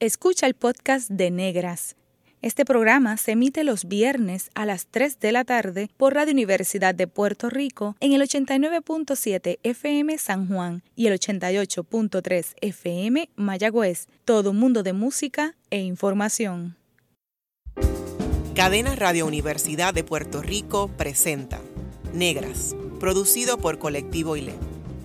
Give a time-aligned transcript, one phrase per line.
[0.00, 1.96] Escucha el podcast de Negras.
[2.40, 6.94] Este programa se emite los viernes a las 3 de la tarde por Radio Universidad
[6.94, 14.06] de Puerto Rico en el 89.7 FM San Juan y el 88.3 FM Mayagüez.
[14.24, 16.76] Todo un mundo de música e información.
[18.54, 21.60] Cadena Radio Universidad de Puerto Rico presenta
[22.14, 24.54] Negras, producido por Colectivo ILE,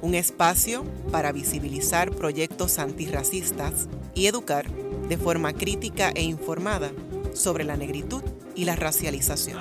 [0.03, 6.91] un espacio para visibilizar proyectos antirracistas y educar de forma crítica e informada
[7.33, 8.23] sobre la negritud
[8.55, 9.59] y la racialización.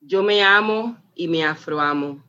[0.00, 2.24] Yo me amo y me afroamo.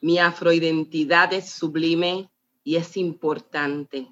[0.00, 2.30] Mi afroidentidad es sublime
[2.62, 4.08] y es importante.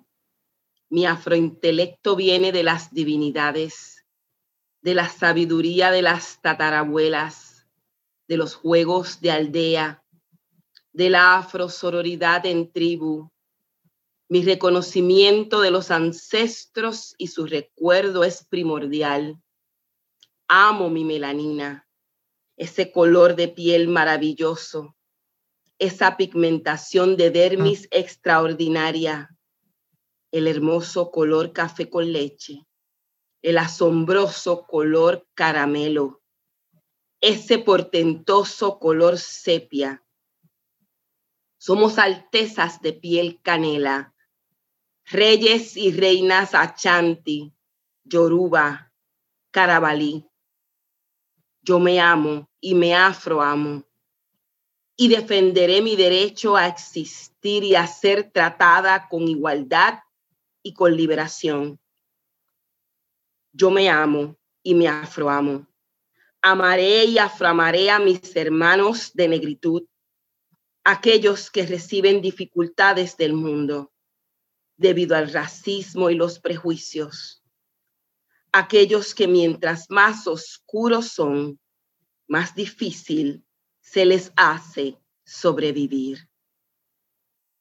[0.91, 3.92] Mi afrointelecto viene de las divinidades
[4.83, 7.69] de la sabiduría de las tatarabuelas,
[8.27, 10.05] de los juegos de aldea,
[10.93, 13.31] de la afrosororidad en tribu,
[14.29, 19.41] mi reconocimiento de los ancestros y su recuerdo es primordial.
[20.48, 21.87] Amo mi melanina,
[22.56, 24.97] ese color de piel maravilloso,
[25.78, 29.37] esa pigmentación de dermis extraordinaria,
[30.33, 32.67] el hermoso color café con leche
[33.43, 36.23] el asombroso color caramelo,
[37.21, 40.05] ese portentoso color sepia.
[41.59, 44.15] Somos altezas de piel canela,
[45.05, 47.53] reyes y reinas achanti,
[48.05, 48.93] yoruba,
[49.51, 50.27] carabalí.
[51.62, 53.84] Yo me amo y me afroamo
[54.97, 60.01] y defenderé mi derecho a existir y a ser tratada con igualdad
[60.62, 61.81] y con liberación.
[63.53, 65.67] Yo me amo y me afroamo.
[66.41, 69.86] Amaré y aframaré a mis hermanos de negritud,
[70.84, 73.93] aquellos que reciben dificultades del mundo
[74.77, 77.44] debido al racismo y los prejuicios.
[78.53, 81.60] Aquellos que mientras más oscuros son,
[82.27, 83.44] más difícil
[83.81, 86.28] se les hace sobrevivir.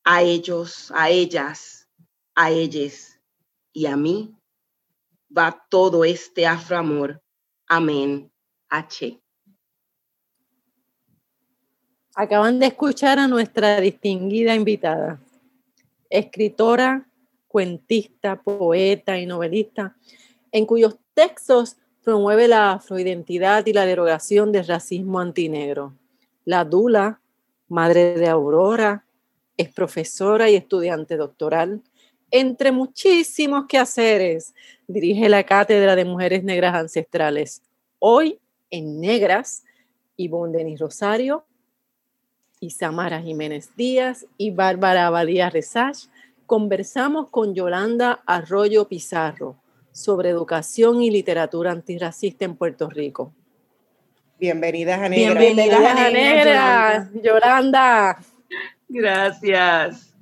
[0.04, 1.88] A ellos, a ellas,
[2.34, 3.20] a ellos
[3.74, 4.41] y a mí
[5.36, 7.22] va todo este afroamor.
[7.68, 8.32] Amén.
[8.70, 9.20] H.
[12.16, 15.22] Acaban de escuchar a nuestra distinguida invitada,
[16.10, 17.08] escritora,
[17.48, 19.96] cuentista, poeta y novelista,
[20.52, 25.94] en cuyos textos promueve la afroidentidad y la derogación del racismo antinegro.
[26.46, 27.22] La Dula,
[27.68, 29.06] madre de Aurora,
[29.58, 31.82] es profesora y estudiante doctoral,
[32.32, 34.54] entre muchísimos quehaceres,
[34.88, 37.62] dirige la Cátedra de Mujeres Negras Ancestrales.
[38.00, 39.64] Hoy, en Negras,
[40.16, 41.46] Ivonne Denis Rosario,
[42.62, 46.08] Isamara Jiménez Díaz y Bárbara Abadía Resach
[46.46, 49.56] conversamos con Yolanda Arroyo Pizarro
[49.92, 53.34] sobre educación y literatura antirracista en Puerto Rico.
[54.40, 55.40] Bienvenidas a Negras.
[55.40, 58.18] Bienvenidas a Negras, Yolanda.
[58.88, 60.14] Gracias.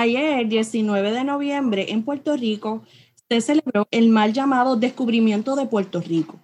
[0.00, 2.84] Ayer, 19 de noviembre, en Puerto Rico,
[3.28, 6.38] se celebró el mal llamado Descubrimiento de Puerto Rico.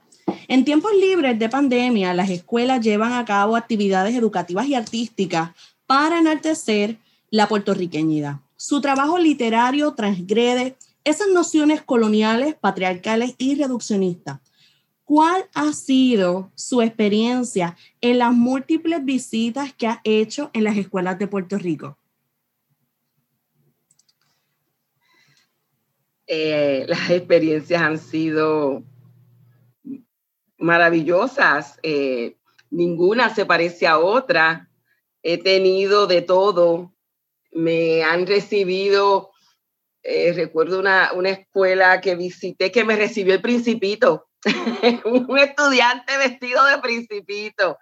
[0.49, 5.53] En tiempos libres de pandemia, las escuelas llevan a cabo actividades educativas y artísticas
[5.87, 6.97] para enaltecer
[7.31, 8.41] la puertorriqueñidad.
[8.57, 14.41] Su trabajo literario transgrede esas nociones coloniales, patriarcales y reduccionistas.
[15.05, 21.21] ¿Cuál ha sido su experiencia en las múltiples visitas que ha hecho en las escuelas
[21.21, 21.97] de Puerto Rico?
[26.27, 28.83] Eh, las experiencias han sido
[30.59, 31.79] maravillosas.
[31.83, 32.37] Eh,
[32.71, 34.69] ninguna se parece a otra.
[35.23, 36.93] He tenido de todo.
[37.53, 39.31] Me han recibido,
[40.03, 44.27] eh, recuerdo una, una, escuela que visité que me recibió el principito,
[45.05, 47.79] un estudiante vestido de principito.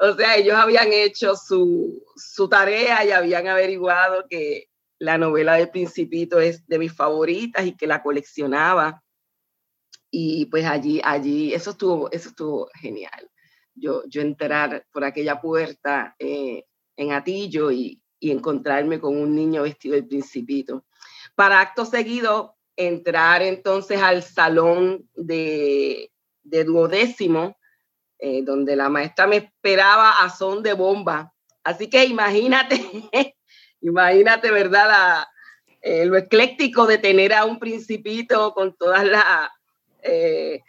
[0.00, 4.67] O sea, ellos habían hecho su, su tarea y habían averiguado que
[4.98, 9.02] la novela del Principito es de mis favoritas y que la coleccionaba.
[10.10, 13.30] Y pues allí, allí, eso estuvo, eso estuvo genial.
[13.74, 16.64] Yo, yo entrar por aquella puerta eh,
[16.96, 20.84] en Atillo y, y, encontrarme con un niño vestido del Principito.
[21.36, 26.10] Para acto seguido, entrar entonces al salón de,
[26.42, 27.56] de duodécimo,
[28.18, 31.32] eh, donde la maestra me esperaba a son de bomba.
[31.62, 33.34] Así que imagínate
[33.80, 34.88] Imagínate, ¿verdad?
[34.88, 35.28] La,
[35.80, 39.04] eh, lo ecléctico de tener a un principito con todas
[40.02, 40.60] eh,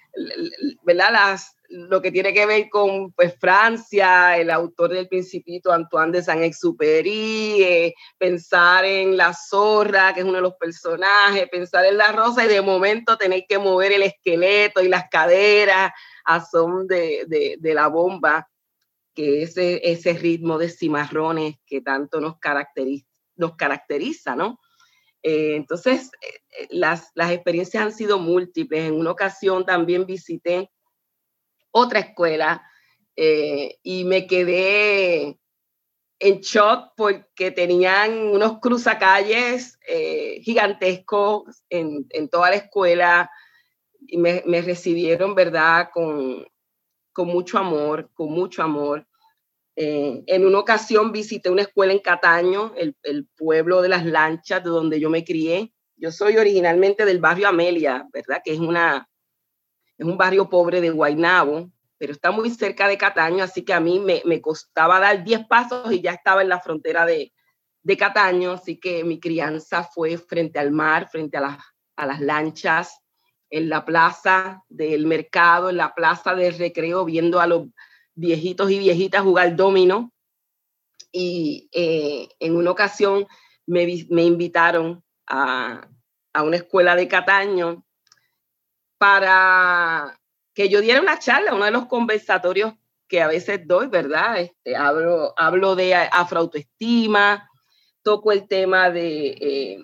[0.83, 1.11] ¿verdad?
[1.11, 6.23] Las, lo que tiene que ver con pues, Francia, el autor del Principito, Antoine de
[6.23, 12.11] Saint-Exupéry, eh, pensar en la zorra, que es uno de los personajes, pensar en la
[12.11, 15.91] rosa y de momento tener que mover el esqueleto y las caderas
[16.25, 18.47] a son de, de, la bomba,
[19.19, 24.59] ese, ese ritmo de cimarrones que tanto nos caracteriza, ¿no?
[25.21, 28.83] Eh, entonces, eh, las, las experiencias han sido múltiples.
[28.83, 30.71] En una ocasión también visité
[31.71, 32.63] otra escuela
[33.15, 35.37] eh, y me quedé
[36.21, 39.79] en shock porque tenían unos cruzacalles
[40.41, 43.31] gigantescos en, en, toda la escuela
[44.05, 45.89] y me, me recibieron, ¿verdad?
[45.93, 46.45] Con,
[47.13, 49.07] con, mucho amor, con mucho amor.
[49.81, 52.97] Eh, en una ocasión visité una escuela en Cataño, el,
[53.37, 55.73] pueblo de las lanchas, de donde yo me crié.
[55.95, 58.41] Yo soy originalmente del barrio Amelia, ¿verdad?
[58.43, 59.07] Que es una,
[59.97, 63.79] es un barrio pobre de Guaynabo, pero está muy cerca de Cataño, así que a
[63.79, 67.31] mí me, me costaba dar 10 pasos y ya estaba en la frontera de,
[67.81, 71.65] de, Cataño, así que mi crianza fue frente al mar, frente a, la,
[71.95, 72.99] a las lanchas,
[73.49, 77.67] en la plaza del mercado, en la plaza del recreo, viendo a los
[78.19, 80.11] viejitos y viejitas jugar domino.
[81.11, 83.25] Y eh, en una ocasión
[83.65, 85.87] me, me invitaron a,
[86.33, 87.85] a una escuela de Cataño
[88.97, 90.19] para
[90.53, 92.73] que yo diera una charla, uno de los conversatorios
[93.07, 94.39] que a veces doy, ¿verdad?
[94.39, 97.49] Este, hablo, hablo de afroautoestima,
[98.03, 99.83] toco el tema de eh,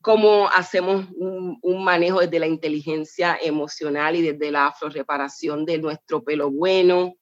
[0.00, 6.24] cómo hacemos un, un, manejo desde la inteligencia emocional y desde la afroreparación de nuestro
[6.24, 7.14] pelo bueno.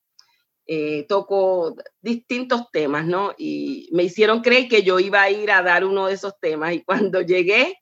[0.70, 3.32] Eh, toco distintos temas, ¿no?
[3.38, 6.74] Y me hicieron creer que yo iba a ir a dar uno de esos temas
[6.74, 7.78] y cuando llegué,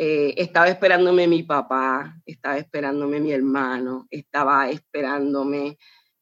[0.00, 5.76] eh, estaba esperándome mi papá, estaba esperándome mi hermano, estaba esperándome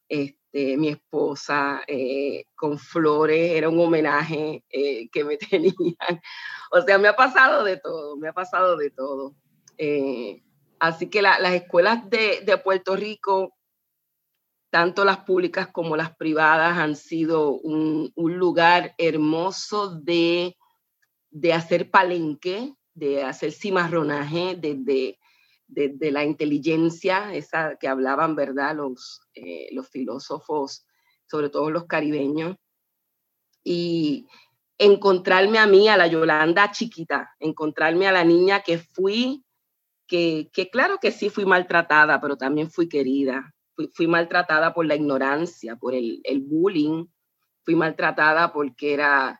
[0.09, 6.21] este, mi esposa eh, con flores, era un homenaje eh, que me tenían.
[6.71, 9.35] O sea, me ha pasado de todo, me ha pasado de todo.
[10.79, 13.56] así que la, las escuelas de, de, Puerto Rico,
[14.69, 20.57] tanto las públicas como las privadas, han sido un, lugar hermoso de,
[21.29, 25.19] de hacer palenque, de hacer cimarronaje desde,
[25.67, 28.75] de la inteligencia, esa que hablaban, ¿verdad?
[28.75, 30.85] Los, eh, los filósofos,
[31.29, 32.55] sobre todo los caribeños,
[33.63, 34.27] y
[34.77, 39.43] encontrarme a mí, a la Yolanda chiquita, encontrarme a la niña que fui,
[40.07, 43.53] que, que claro que sí fui maltratada, pero también fui querida.
[43.93, 47.05] Fui, maltratada por la ignorancia, por el, bullying,
[47.63, 49.39] fui maltratada porque era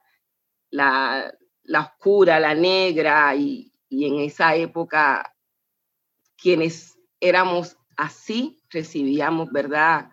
[0.69, 1.34] la,
[1.80, 5.34] oscura, la negra, y, en esa época
[6.36, 10.12] quienes éramos así recibíamos, ¿verdad?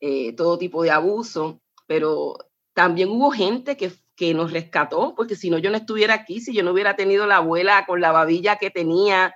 [0.00, 2.36] Eh, todo tipo de abuso, pero
[2.74, 6.54] también hubo gente que, que nos rescató, porque si no yo no estuviera aquí, si
[6.54, 9.34] yo no hubiera tenido la abuela con la babilla que tenía,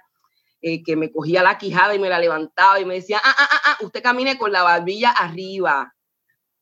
[0.62, 3.48] eh, que me cogía la quijada y me la levantaba y me decía, ah, ah,
[3.50, 5.92] ah, ah usted camine con la babilla arriba,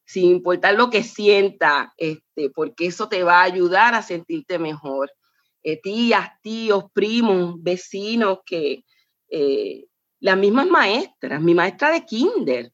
[0.05, 5.12] sin importar lo que sienta, este, porque eso te va a ayudar a sentirte mejor.
[5.62, 8.85] Eh, tías, tíos, primos, vecinos, que
[9.29, 9.85] eh,
[10.19, 12.72] las mismas maestras, mi maestra de kinder,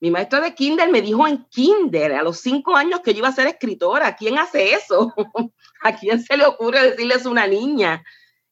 [0.00, 3.28] mi maestra de kinder me dijo en kinder a los cinco años que yo iba
[3.28, 4.14] a ser escritora.
[4.14, 5.12] ¿Quién hace eso?
[5.82, 8.04] ¿A quién se le ocurre decirles una niña?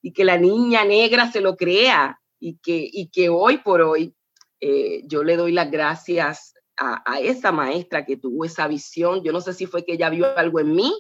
[0.07, 4.15] Y que la niña negra se lo crea y que, y que hoy por hoy
[4.61, 9.25] eh, yo le doy las gracias a, esa maestra que tuvo esa visión.
[9.25, 10.95] Yo no sé si fue que ella vio algo en mí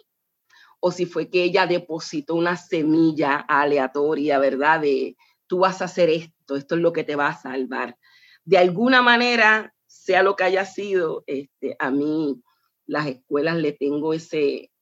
[0.81, 4.81] o si fue que ella depositó una semilla aleatoria, ¿verdad?
[4.81, 7.97] De tú vas a hacer esto, esto es lo que te va a salvar.
[8.45, 12.43] De alguna manera, sea lo que haya sido, este, a mí
[12.87, 14.73] las escuelas le tengo ese,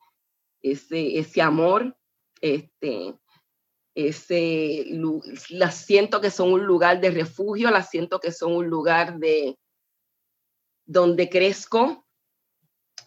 [0.63, 1.95] ese, ese amor,
[2.41, 3.15] este,
[3.95, 4.87] ese,
[5.51, 9.57] las siento que son un lugar de refugio, las siento que son un lugar de,
[10.85, 12.05] donde crezco.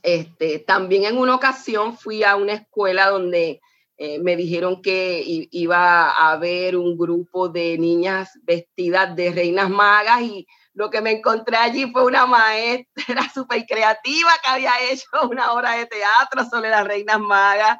[0.03, 3.59] Este, también en una ocasión fui a una escuela donde
[3.97, 10.21] eh, me dijeron que iba a haber un grupo de niñas vestidas de reinas magas
[10.21, 12.85] y lo que me encontré allí fue una maestra
[13.33, 17.79] súper creativa que había hecho una obra de teatro sobre las reinas magas,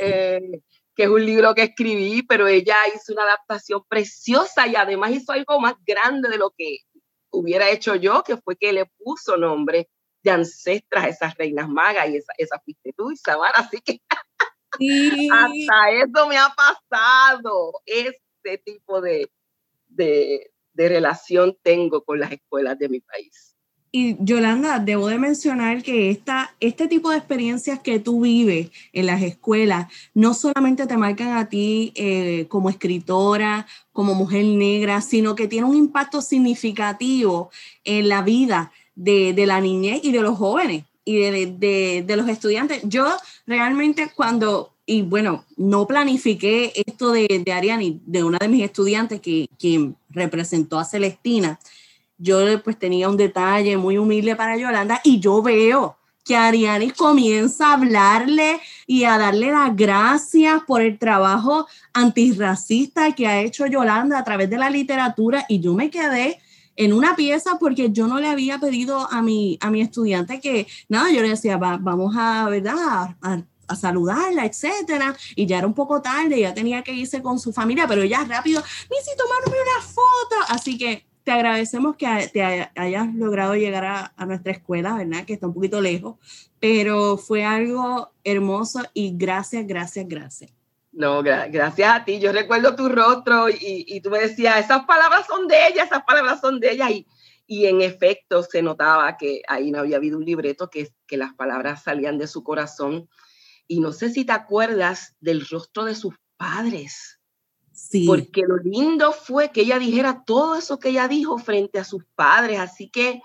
[0.00, 0.40] eh,
[0.96, 5.32] que es un libro que escribí, pero ella hizo una adaptación preciosa y además hizo
[5.32, 6.78] algo más grande de lo que
[7.30, 9.90] hubiera hecho yo, que fue que le puso nombre
[10.22, 14.00] de ancestras a esas reinas magas y esa, esa fuiste tú, Isamar, así que
[15.32, 19.30] hasta eso me ha pasado, este tipo de,
[19.88, 23.55] de, de relación tengo con las escuelas de mi país.
[23.98, 29.06] Y Yolanda, debo de mencionar que esta, este tipo de experiencias que tú vives en
[29.06, 35.34] las escuelas no solamente te marcan a ti eh, como escritora, como mujer negra, sino
[35.34, 37.48] que tiene un impacto significativo
[37.84, 42.16] en la vida de, de la niñez y de los jóvenes y de, de, de,
[42.16, 42.82] los estudiantes.
[42.84, 43.06] Yo
[43.46, 49.22] realmente cuando, y bueno, no planifiqué esto de, de Ariani, de una de mis estudiantes
[49.22, 51.58] que quien representó a Celestina,
[52.18, 55.96] yo pues tenía un detalle muy humilde para Yolanda y yo veo
[56.26, 63.28] que Ariani comienza a hablarle y a darle las gracias por el trabajo antirracista que
[63.28, 65.46] ha hecho Yolanda a través de la literatura.
[65.48, 66.40] Y yo me quedé
[66.74, 70.66] en una pieza porque yo no le había pedido a mi, a mi estudiante que,
[70.88, 72.74] nada, yo le decía, vamos a, ¿verdad?
[73.22, 77.40] A, a, saludarla, etcétera, y ya era un poco tarde, ya tenía que irse con
[77.40, 82.70] su familia, pero ya rápido, necesito tomarme una foto, así que te agradecemos que te
[82.76, 85.24] hayas logrado llegar a, a, nuestra escuela, ¿verdad?
[85.24, 86.18] Que está un poquito lejos,
[86.60, 90.52] pero fue algo hermoso y gracias, gracias, gracias.
[90.92, 92.20] No, gra gracias a ti.
[92.20, 96.04] Yo recuerdo tu rostro y, y, tú me decías, esas palabras son de ella, esas
[96.04, 96.92] palabras son de ella.
[96.92, 97.08] Y,
[97.44, 101.34] y en efecto se notaba que ahí no había habido un libreto, que, que las
[101.34, 103.08] palabras salían de su corazón.
[103.66, 107.15] Y no sé si te acuerdas del rostro de sus padres
[108.04, 112.04] porque lo lindo fue que ella dijera todo eso que ella dijo frente a sus
[112.14, 112.58] padres.
[112.58, 113.20] Así que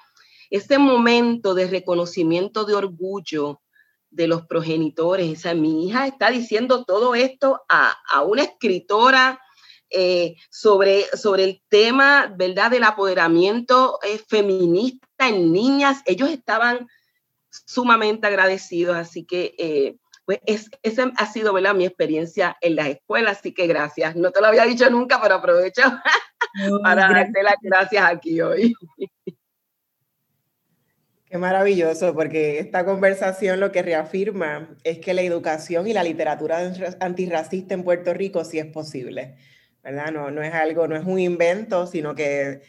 [0.50, 3.62] ese momento de reconocimiento de orgullo
[4.10, 9.40] de los progenitores, esa, mi hija está diciendo todo esto a, a una escritora
[9.94, 16.02] eh, sobre, sobre el tema, ¿verdad?, del apoderamiento eh, feminista en niñas.
[16.06, 16.88] Ellos estaban
[17.50, 19.98] sumamente agradecidos, así que eh,
[20.32, 21.76] pues es, esa ha sido ¿verdad?
[21.76, 24.16] mi experiencia en las escuelas, así que gracias.
[24.16, 25.82] No te lo había dicho nunca, pero aprovecho
[26.84, 28.74] para darte las gracias aquí hoy.
[31.26, 36.60] Qué maravilloso, porque esta conversación lo que reafirma es que la educación y la literatura
[37.00, 39.36] antirracista en Puerto Rico sí es posible,
[39.84, 40.12] ¿verdad?
[40.12, 42.62] No, no es algo, no es un invento, sino que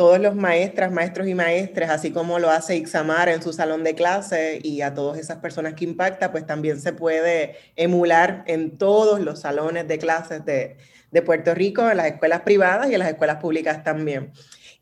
[0.00, 3.94] todos los maestras, maestros y maestres, así como lo hace Ixamar en su salón de
[3.94, 9.20] clase y a todas esas personas que impacta, pues también se puede emular en todos
[9.20, 10.78] los salones de clases de,
[11.26, 14.32] Puerto Rico, en las escuelas privadas y en las escuelas públicas también.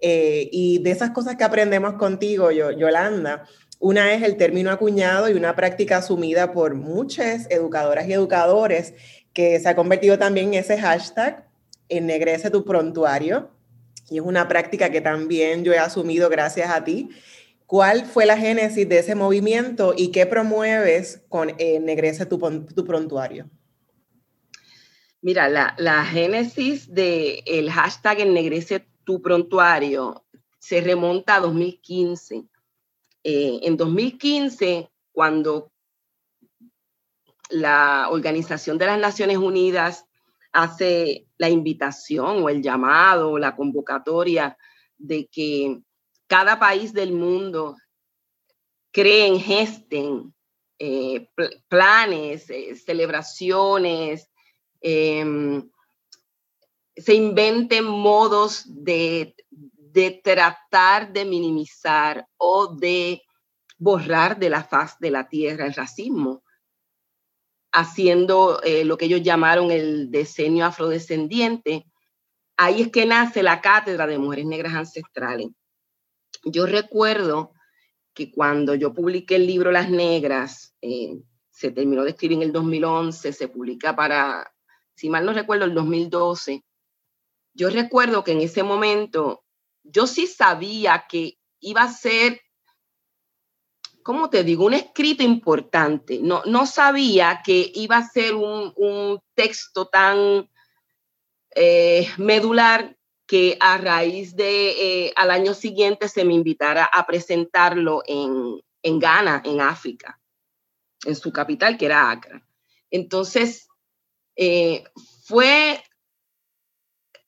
[0.00, 3.42] Eh, y de esas cosas que aprendemos contigo, Yolanda,
[3.80, 8.94] una es el término acuñado y una práctica asumida por muchas educadoras y educadores
[9.32, 11.44] que se ha convertido también en ese hashtag,
[11.88, 13.50] ennegrece tu prontuario,
[14.10, 17.10] y es una práctica que también yo he asumido gracias a ti.
[17.66, 23.50] ¿Cuál fue la génesis de ese movimiento y qué promueves con Ennegrece tu, tu prontuario?
[25.20, 30.24] Mira, la, génesis del el hashtag Ennegrece tu prontuario
[30.58, 32.44] se remonta a 2015.
[33.24, 35.70] Eh, en 2015, cuando
[37.50, 40.07] la Organización de las Naciones Unidas
[40.62, 44.56] hace la invitación o el llamado o la convocatoria
[44.96, 45.80] de que
[46.26, 47.76] cada país del mundo
[48.90, 50.34] creen, gesten
[50.78, 51.28] eh,
[51.68, 54.28] planes, eh, celebraciones,
[54.80, 55.68] em,
[56.96, 63.22] se inventen modos de, de tratar de minimizar o de
[63.78, 66.42] borrar de la faz de la tierra el racismo
[67.72, 71.87] haciendo eh, lo que ellos llamaron el diseño afrodescendiente.
[72.56, 75.48] Ahí es que nace la Cátedra de Mujeres Negras Ancestrales.
[76.44, 77.52] Yo recuerdo
[78.14, 81.20] que cuando yo publiqué el libro Las Negras, eh,
[81.50, 84.52] se terminó de escribir en el 2011, se publica para,
[84.94, 86.64] si mal no recuerdo, el 2012.
[87.54, 89.44] Yo recuerdo que en ese momento
[89.82, 92.40] yo sí sabía que iba a ser
[94.08, 94.64] ¿cómo te digo?
[94.64, 96.18] Un escrito importante.
[96.22, 100.48] No, no sabía que iba a ser un, un texto tan
[101.54, 102.96] eh, medular
[103.26, 104.70] que a raíz de
[105.08, 110.18] eh, al año siguiente se me invitara a presentarlo en, en Ghana, en África,
[111.04, 112.42] en su capital, que era Accra.
[112.90, 113.68] Entonces,
[114.36, 114.84] eh,
[115.26, 115.84] fue,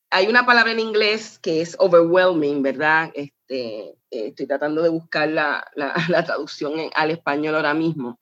[0.09, 3.13] hay una palabra en inglés que es overwhelming, ¿verdad?
[3.51, 5.65] Este, estoy tratando de buscar la,
[6.25, 8.21] traducción al español ahora mismo,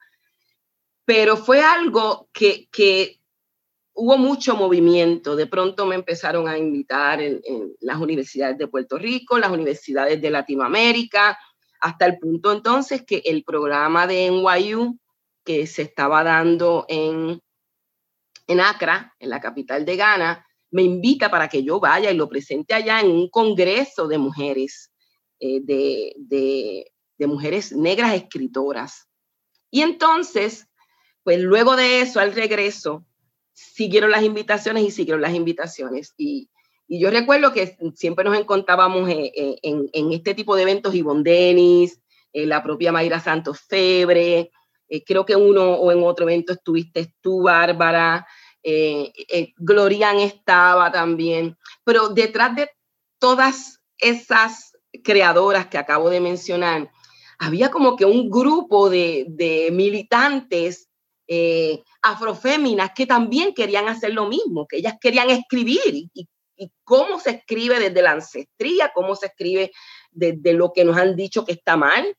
[1.04, 3.20] pero fue algo que,
[3.92, 5.36] hubo mucho movimiento.
[5.36, 7.42] De pronto me empezaron a invitar en,
[7.80, 11.38] las universidades de Puerto Rico, las universidades de Latinoamérica,
[11.80, 14.98] hasta el punto entonces que el programa de NYU
[15.44, 17.42] que se estaba dando en,
[18.46, 22.28] en Accra, en la capital de Ghana, me invita para que yo vaya y lo
[22.28, 24.90] presente allá en un congreso de mujeres,
[25.40, 29.08] eh, de, de mujeres negras escritoras.
[29.70, 30.66] Y entonces,
[31.22, 33.04] pues luego de eso, al regreso,
[33.52, 36.14] siguieron las invitaciones y siguieron las invitaciones.
[36.16, 36.48] Y,
[36.86, 41.24] y yo recuerdo que siempre nos encontrábamos en, en, en este tipo de eventos, Ivonne
[41.24, 42.00] Denis,
[42.32, 44.50] eh, la propia Mayra Santos Febre,
[44.88, 48.26] eh, creo que uno o en otro evento estuviste tú, Bárbara,
[48.62, 49.12] eh,
[49.56, 52.70] Glorian estaba también, pero detrás de
[53.18, 54.67] todas esas
[55.02, 56.90] creadoras que acabo de mencionar,
[57.38, 60.88] había como que un grupo de, de militantes
[61.30, 66.28] eh, afroféminas que también querían hacer lo mismo, que ellas querían escribir y,
[66.82, 69.70] cómo se escribe desde la ancestría, cómo se escribe
[70.10, 72.16] desde lo que nos han dicho que está mal,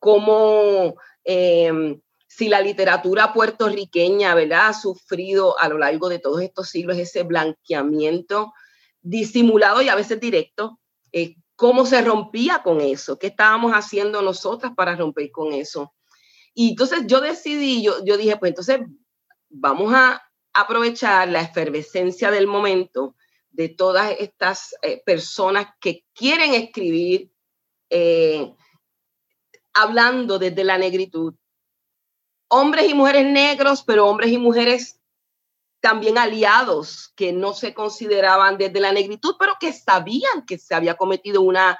[0.00, 4.68] cómo em, si la literatura puertorriqueña ¿verdad?
[4.68, 8.52] ha sufrido a lo largo de todos estos siglos ese blanqueamiento
[9.00, 10.80] disimulado y a veces directo,
[11.12, 15.92] eh, cómo se rompía con eso, qué estábamos haciendo nosotras para romper con eso.
[16.54, 18.82] Y entonces yo decidí, yo, yo dije, pues entonces
[19.48, 20.22] vamos a
[20.52, 23.16] aprovechar la efervescencia del momento
[23.50, 27.32] de todas estas eh, personas que quieren escribir
[27.90, 28.54] eh,
[29.74, 31.34] hablando desde la negritud.
[32.50, 34.97] Hombres y mujeres negros, pero hombres y mujeres
[35.88, 40.96] también aliados que no se consideraban desde la negritud, pero que sabían que se había
[40.96, 41.78] cometido una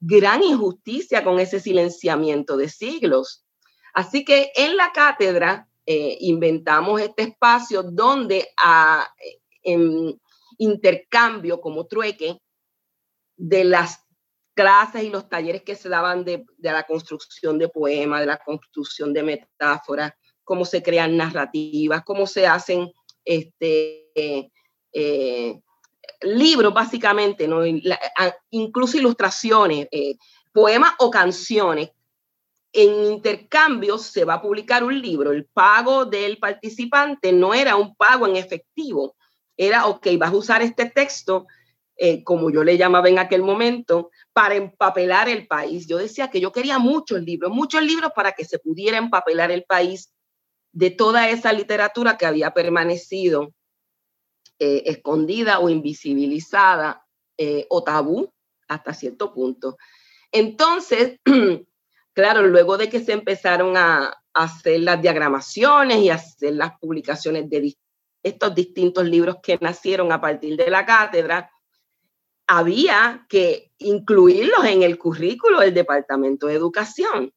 [0.00, 3.44] gran injusticia con ese silenciamiento de siglos.
[3.92, 9.06] Así que en la cátedra eh, inventamos este espacio donde a,
[9.62, 10.20] en
[10.58, 12.36] intercambio como trueque
[13.36, 14.00] de las
[14.54, 18.38] clases y los talleres que se daban de, de la construcción de poemas, de la
[18.38, 22.92] construcción de metáforas, cómo se crean narrativas, cómo se hacen
[23.24, 24.50] este,
[24.92, 25.60] eh,
[26.72, 27.62] básicamente, ¿no?
[28.50, 30.16] incluso ilustraciones, eh,
[30.52, 31.90] poemas o canciones.
[32.72, 35.30] En intercambio se va a publicar un libro.
[35.30, 39.14] El pago del participante no era un pago en efectivo,
[39.56, 41.46] era, ok, vas a usar este texto,
[41.96, 45.86] eh, como yo le llamaba en aquel momento, para empapelar el país.
[45.86, 49.62] Yo decía que yo quería muchos libros, muchos libros para que se pudiera empapelar el
[49.64, 50.12] país
[50.74, 53.54] de toda esa literatura que había permanecido
[54.58, 57.06] eh, escondida o invisibilizada
[57.38, 58.32] eh, o tabú
[58.68, 59.76] hasta cierto punto.
[60.32, 61.20] Entonces,
[62.12, 67.76] claro, luego de que se empezaron a, hacer las diagramaciones y hacer las publicaciones de
[68.20, 71.52] estos distintos libros que nacieron a partir de la cátedra,
[72.48, 77.32] había que incluirlos en el currículo del Departamento de Educación.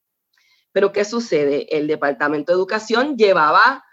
[0.78, 1.76] Pero ¿qué sucede?
[1.76, 3.84] El Departamento de Educación llevaba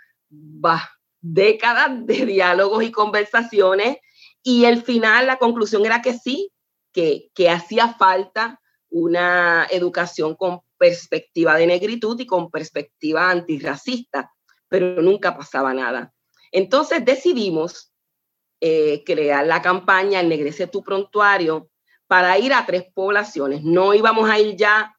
[1.22, 3.96] décadas de diálogos y conversaciones
[4.42, 6.52] y el final, la conclusión era que sí,
[6.92, 14.30] que, que hacía falta una educación con perspectiva de negritud y con perspectiva antirracista,
[14.68, 16.12] pero nunca pasaba nada.
[16.52, 17.94] Entonces decidimos
[18.60, 21.70] eh, crear la campaña Ennegrece tu prontuario
[22.06, 23.62] para ir a tres poblaciones.
[23.62, 24.93] No íbamos a ir ya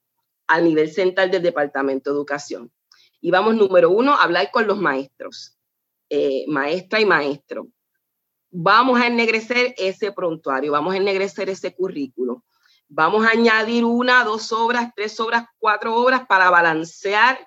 [0.47, 2.71] al nivel central del Departamento de Educación.
[3.21, 5.57] Y vamos, número uno, a hablar con los maestros,
[6.09, 7.67] eh, maestra y maestro.
[8.51, 12.43] Vamos a ennegrecer ese prontuario, vamos a ennegrecer ese currículo.
[12.87, 17.39] Vamos a añadir una, dos obras, tres obras, cuatro obras para balancear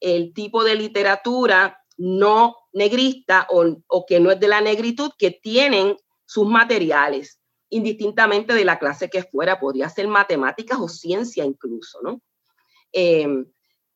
[0.00, 5.32] el tipo de literatura no negrista o, o que no es de la negritud que
[5.32, 12.00] tienen sus materiales, indistintamente de la clase que fuera, podría ser matemáticas o ciencia incluso,
[12.02, 12.22] ¿no?
[12.92, 13.46] Em,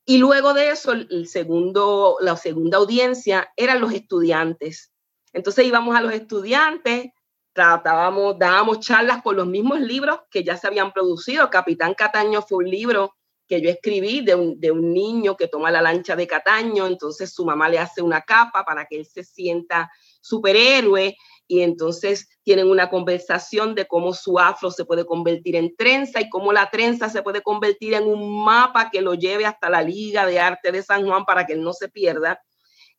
[0.04, 4.92] y luego de eso, el segundo, la segunda audiencia eran los estudiantes.
[5.32, 7.10] Entonces íbamos a los estudiantes,
[7.52, 11.50] tratábamos, dábamos charlas con los mismos libros que ya se habían producido.
[11.50, 13.14] Capitán Cataño fue un libro
[13.46, 17.32] que yo escribí de un, de un niño que toma la lancha de Cataño, entonces
[17.32, 21.16] su mamá le hace una capa para que él se sienta superhéroe
[21.52, 26.30] y entonces tienen una conversación de cómo su afro se puede convertir en trenza y
[26.30, 30.24] cómo la trenza se puede convertir en un mapa que lo lleve hasta la Liga
[30.24, 32.42] de Arte de San Juan para que él no se pierda.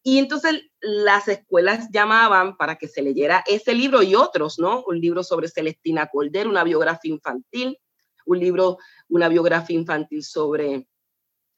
[0.03, 4.83] Y entonces las escuelas llamaban para que se leyera ese libro y otros, ¿no?
[4.85, 7.79] Un libro sobre Celestina Cordero, una biografía infantil,
[8.27, 8.77] un libro,
[9.09, 10.87] una biografía infantil sobre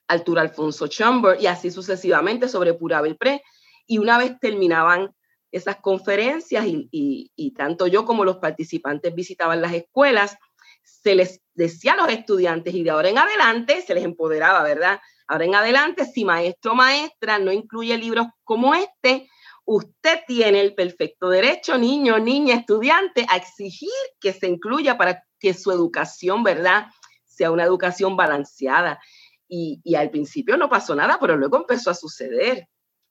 [0.07, 3.43] Arturo Alfonso Chamber y así sucesivamente sobre Pura Belpré.
[3.85, 5.13] Y una vez terminaban
[5.55, 10.37] esas conferencias y, tanto yo como los participantes visitaban las escuelas,
[10.83, 14.99] se les decía a los estudiantes y de ahora en adelante se les empoderaba, ¿verdad?
[15.27, 19.29] Ahora en adelante, si maestro o maestra no incluye libros como este,
[19.63, 23.89] usted tiene el perfecto derecho, niño, niña, estudiante, a exigir
[24.19, 26.87] que se incluya para que su educación, ¿verdad?,
[27.23, 28.99] sea una educación balanceada.
[29.47, 32.67] Y, y al principio no pasó nada, pero luego empezó a suceder.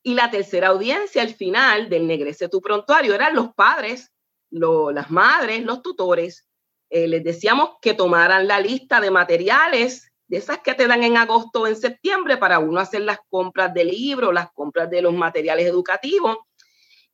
[0.07, 4.12] Y la tercera audiencia, al final del Negrese tu Prontuario, eran los padres,
[4.51, 6.47] las madres, los tutores.
[6.90, 11.17] Eh, les decíamos que tomaran la lista de materiales, de esas que te dan en
[11.17, 15.14] agosto o en septiembre, para uno hacer las compras de libros, las compras de los
[15.14, 16.37] materiales educativos,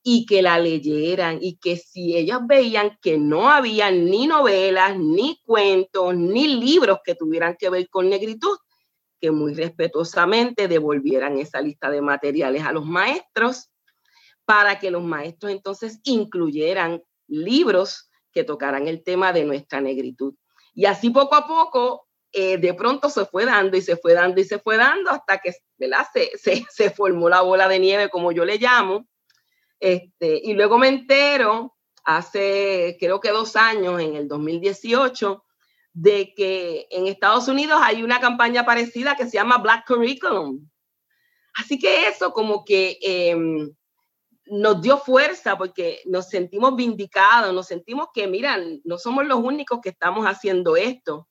[0.03, 1.39] y que la leyeran.
[1.41, 7.15] Y que si ellas veían que no había ni novelas, ni cuentos, ni libros que
[7.15, 8.59] tuvieran que ver con negritud,
[9.21, 13.71] que muy respetuosamente devolvieran esa lista de materiales a los maestros
[14.45, 20.35] para que los maestros entonces incluyeran libros que tocaran el tema de nuestra negritud.
[20.75, 24.41] Y así poco a poco, eh, de pronto se fue dando y se fue dando
[24.41, 25.53] y se fue dando hasta que
[26.71, 29.07] Se, formó la bola de nieve, como yo le llamo.
[29.79, 35.45] Este, y luego me entero, hace creo que dos años, en el 2018,
[35.93, 40.69] de que en Estados Unidos hay una campaña parecida que se llama Black Curriculum.
[41.55, 43.75] Así que eso como que em,
[44.47, 49.81] nos dio fuerza porque nos sentimos vindicados, nos sentimos que, miran, no somos los únicos
[49.81, 51.29] que estamos haciendo esto.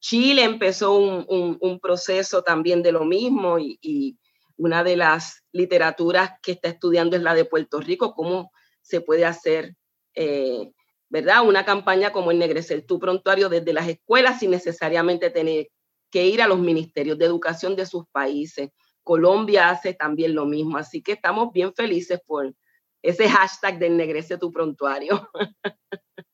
[0.00, 4.18] Chile empezó un, proceso también de lo mismo y,
[4.58, 9.26] una de las literaturas que está estudiando es la de Puerto Rico, cómo se puede
[9.26, 9.76] hacer
[10.14, 10.72] eh,
[11.08, 11.46] ¿verdad?
[11.46, 15.68] Una campaña como ennegrecer tu prontuario desde las escuelas sin necesariamente tener
[16.10, 18.70] que ir a los ministerios de educación de sus países.
[19.02, 22.52] Colombia hace también lo mismo, así que estamos bien felices por
[23.02, 25.30] ese hashtag de ennegrece tu prontuario.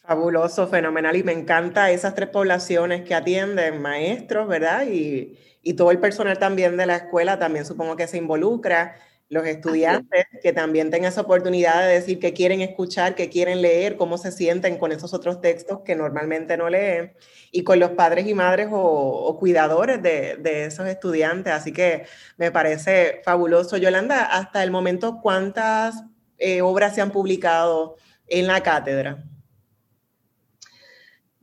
[0.00, 4.86] Fabuloso, fenomenal y me encanta esas tres poblaciones que atienden, maestros, ¿verdad?
[4.86, 9.44] Y, y todo el personal también de la escuela también supongo que se involucra los
[9.46, 14.18] estudiantes que también tengan esa oportunidad de decir que quieren escuchar, que quieren leer, cómo
[14.18, 17.12] se sienten con esos otros textos que normalmente no leen,
[17.50, 21.52] y con los padres y madres o, cuidadores de, esos estudiantes.
[21.52, 22.04] Así que
[22.36, 23.76] me parece fabuloso.
[23.76, 26.04] Yolanda, hasta el momento, ¿cuántas
[26.38, 27.96] eh, obras se han publicado
[28.28, 29.24] en la cátedra?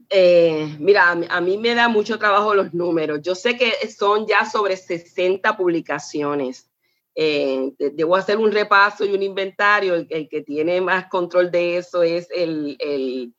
[0.10, 3.22] Eh, mira, a mí me da mucho trabajo los números.
[3.24, 6.70] Yo sé que son ya sobre 60 publicaciones.
[7.16, 9.96] Eh, debo hacer un repaso y un inventario.
[10.10, 13.34] El, que tiene más control de eso es el,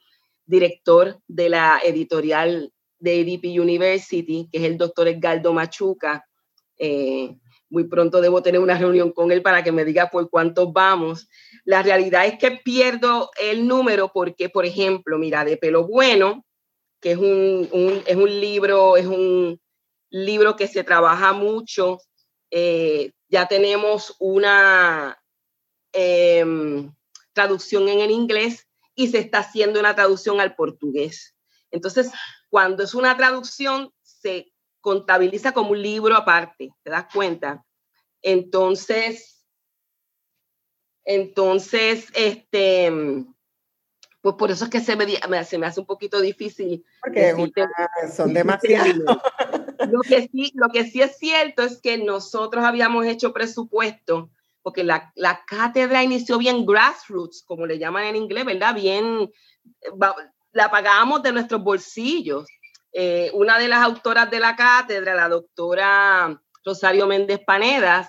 [0.46, 6.24] director de la editorial de ADP University, que es el doctor Edgardo Machuca.
[6.76, 7.34] Eh,
[7.70, 11.28] muy pronto debo tener una reunión con él para que me diga por cuántos vamos.
[11.64, 16.44] La realidad es que pierdo el número porque, por ejemplo, mira, de Pelo Bueno,
[17.00, 19.60] que es un, un es un libro, es un
[20.10, 21.98] libro que se trabaja mucho
[22.50, 25.20] eh, ya tenemos una
[25.92, 26.94] em,
[27.32, 31.34] traducción en el inglés y se está haciendo una traducción al portugués.
[31.72, 32.12] Entonces,
[32.48, 37.64] cuando es una traducción, se contabiliza como un libro aparte, ¿te das cuenta?
[38.22, 39.44] Entonces,
[41.04, 42.92] entonces, este,
[44.20, 46.84] pues por eso es que se me, se me hace un poquito difícil.
[47.02, 47.34] Porque
[48.14, 48.94] son demasiados.
[49.90, 54.30] Lo que, sí, lo que sí es cierto es que nosotros habíamos hecho presupuesto,
[54.62, 58.74] porque la, la cátedra inició bien grassroots, como le llaman en inglés, ¿verdad?
[58.74, 59.30] Bien,
[60.52, 62.46] la pagábamos de nuestros bolsillos.
[62.92, 68.08] Eh, una de las autoras de la cátedra, la doctora Rosario Méndez Panedas,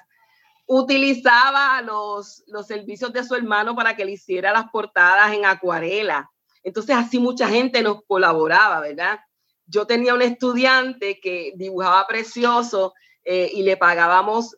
[0.67, 6.31] utilizaba los, los servicios de su hermano para que le hiciera las portadas en acuarela.
[6.63, 9.19] Entonces así mucha gente nos colaboraba, ¿verdad?
[9.67, 14.57] Yo tenía un estudiante que dibujaba precioso eh, y le pagábamos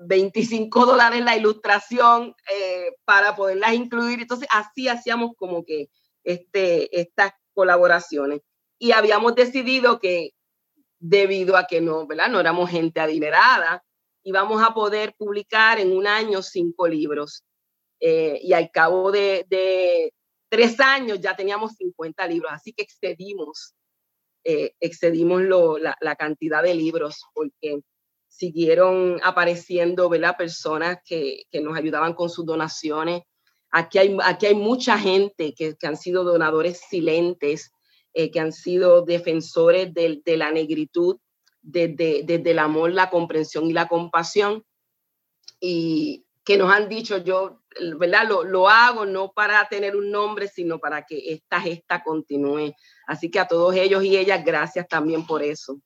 [0.00, 4.20] 25 dólares la ilustración eh, para poderlas incluir.
[4.20, 5.88] Entonces, así hacíamos como que
[6.24, 8.42] este, estas colaboraciones.
[8.78, 10.32] Y habíamos decidido que
[10.98, 12.28] debido a que no, ¿verdad?
[12.28, 13.84] No éramos gente adinerada,
[14.22, 17.44] íbamos a poder publicar en un año cinco libros.
[18.00, 20.12] Eh, y al cabo de, de,
[20.48, 23.74] tres años ya teníamos 50 libros, así que excedimos
[24.48, 27.80] eh, excedimos la, cantidad de libros porque
[28.28, 30.36] siguieron apareciendo ¿verdad?
[30.36, 33.22] personas que, nos ayudaban con sus donaciones.
[33.72, 37.72] Aquí hay, aquí hay mucha gente que, han sido donadores silentes,
[38.14, 41.16] eh, que han sido defensores de, la negritud,
[41.60, 44.64] desde, desde el amor, la comprensión y la compasión,
[45.58, 47.62] y que nos han dicho, yo
[47.98, 48.28] ¿verdad?
[48.28, 52.74] Lo, lo, hago no para tener un nombre, sino para que esta gesta continúe.
[53.06, 55.80] Así que a todos ellos y ellas, gracias también por eso.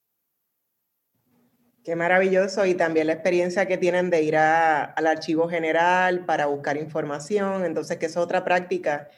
[1.84, 6.76] Qué maravilloso y también la experiencia que tienen de ir al archivo general para buscar
[6.76, 9.08] información, entonces que es otra práctica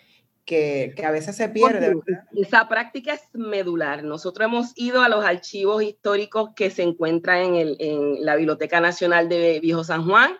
[0.45, 1.95] que, a veces se pierde.
[2.37, 4.05] Esa práctica es medular.
[4.05, 9.29] Nosotros hemos ido a los archivos históricos que se encuentran en, en la Biblioteca Nacional
[9.29, 10.37] de Viejo San Juan,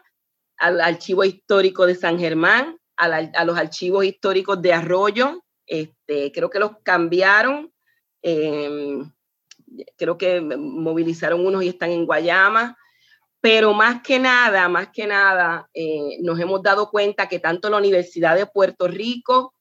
[0.63, 5.43] al archivo histórico de San Germán, a, los archivos históricos de Arroyo.
[5.67, 7.73] Este, creo que los cambiaron.
[8.23, 9.11] Em,
[9.97, 12.79] creo que movilizaron unos y están en Guayama.
[13.41, 17.79] Pero más que nada, más que nada, eh, nos hemos dado cuenta que tanto la
[17.79, 19.55] Universidad de Puerto Rico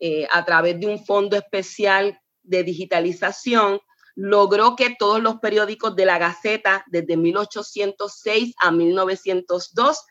[0.00, 3.78] eh, a través de un fondo especial de digitalización,
[4.14, 10.06] logró que todos los periódicos de la Gaceta, desde 1806 a 1902,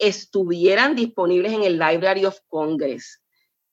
[0.00, 3.22] estuvieran disponibles en el Library of Congress.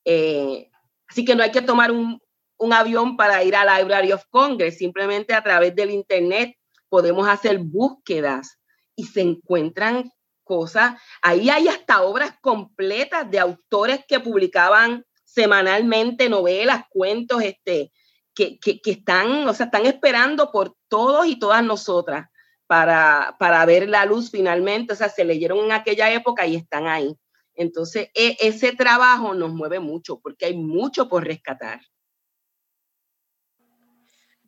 [0.05, 0.69] Eh,
[1.07, 2.19] así que no hay que tomar un,
[2.57, 6.55] un avión para ir al Library of Congress, simplemente a través del Internet
[6.89, 8.59] podemos hacer búsquedas
[8.95, 10.11] y se encuentran
[10.43, 10.99] cosas.
[11.21, 17.91] Ahí hay hasta obras completas de autores que publicaban semanalmente novelas, cuentos, este,
[18.33, 22.27] que, que, están, o sea, están esperando por todos y todas nosotras
[22.67, 26.87] para, para ver la luz finalmente, o sea, se leyeron en aquella época y están
[26.87, 27.15] ahí.
[27.55, 31.81] Entonces, e, ese trabajo nos mueve mucho porque hay mucho por rescatar.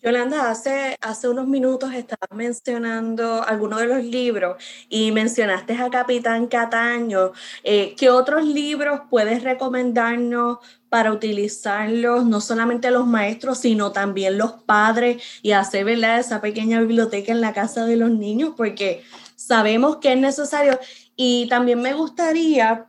[0.01, 4.55] Yolanda, hace, hace unos minutos estabas mencionando algunos de los libros
[4.87, 7.33] y mencionaste a Capitán Cataño.
[7.65, 14.53] Eh, ¿Qué otros libros puedes recomendarnos para utilizarlos, no solamente los maestros, sino también los
[14.53, 16.19] padres y hacer ¿verdad?
[16.19, 18.53] esa pequeña biblioteca en la casa de los niños?
[18.55, 19.03] Porque
[19.35, 20.79] sabemos que es necesario.
[21.17, 22.87] Y también me gustaría,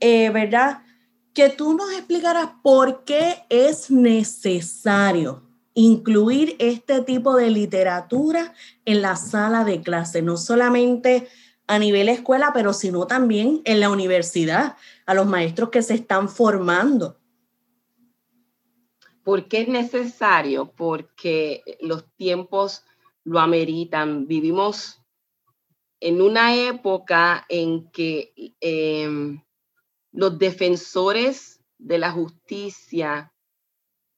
[0.00, 0.78] eh, ¿verdad?
[1.34, 5.45] Que tú nos explicaras por qué es necesario
[5.76, 8.54] incluir este tipo de literatura
[8.86, 11.28] en la sala de clase, no solamente
[11.66, 16.30] a nivel escuela, pero sino también en la universidad, a los maestros que se están
[16.30, 17.18] formando.
[19.22, 20.72] ¿Por qué es necesario?
[20.72, 22.82] Porque los tiempos
[23.24, 24.26] lo ameritan.
[24.26, 25.02] Vivimos
[26.00, 29.42] en una época en que em,
[30.12, 33.30] los defensores de la justicia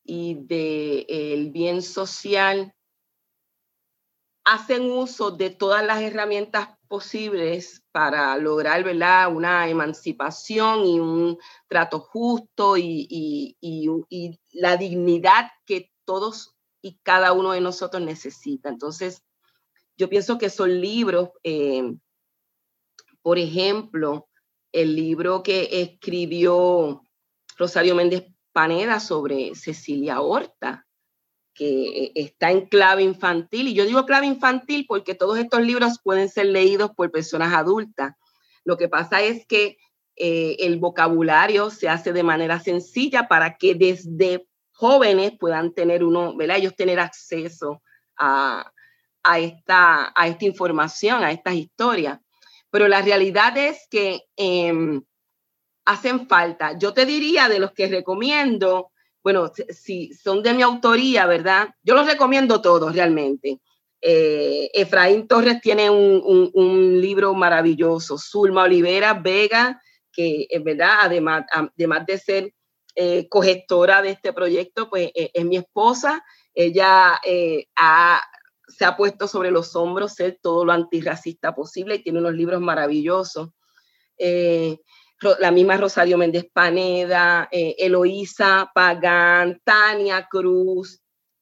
[0.09, 2.75] y del el bien social
[4.45, 8.83] hacen uso de todas las herramientas posibles para lograr
[9.31, 13.55] una emancipación y un trato justo y,
[14.53, 18.71] la dignidad que todos y cada uno de nosotros necesita.
[18.71, 19.23] Entonces,
[19.99, 21.95] yo pienso que son libros, eh,
[23.21, 24.29] por ejemplo,
[24.73, 27.03] el libro que escribió
[27.59, 30.87] Rosario Méndez Paneda sobre Cecilia Horta,
[31.55, 33.69] que está en clave infantil.
[33.69, 38.15] Y yo digo clave infantil porque todos estos libros pueden ser leídos por personas adultas.
[38.65, 39.77] Lo que pasa es que
[40.15, 46.37] eh, el vocabulario se hace de manera sencilla para que desde jóvenes puedan tener uno,
[46.37, 46.59] ¿verdad?
[46.59, 47.83] Ellos tener acceso
[48.17, 48.73] a,
[49.39, 52.21] esta, a esta información, a estas historias.
[52.71, 55.03] Pero la realidad es que em,
[55.89, 56.77] hacen falta.
[56.79, 58.91] Yo te diría de los que recomiendo,
[59.23, 61.71] bueno, si son de mi autoría, ¿verdad?
[61.83, 63.59] Yo los recomiendo todos realmente.
[64.03, 69.81] Eh, Efraín Torres tiene un, libro maravilloso, Zulma Olivera Vega,
[70.13, 72.55] que es verdad, además, además de ser
[72.95, 76.23] eh, cogestora de este proyecto, pues eh, es mi esposa.
[76.53, 82.35] Ella se ha puesto sobre los hombros ser todo lo antirracista posible y tiene unos
[82.35, 83.49] libros maravillosos
[85.39, 91.01] la misma Rosario Méndez Paneda, eh, Eloísa Pagán, Tania Cruz,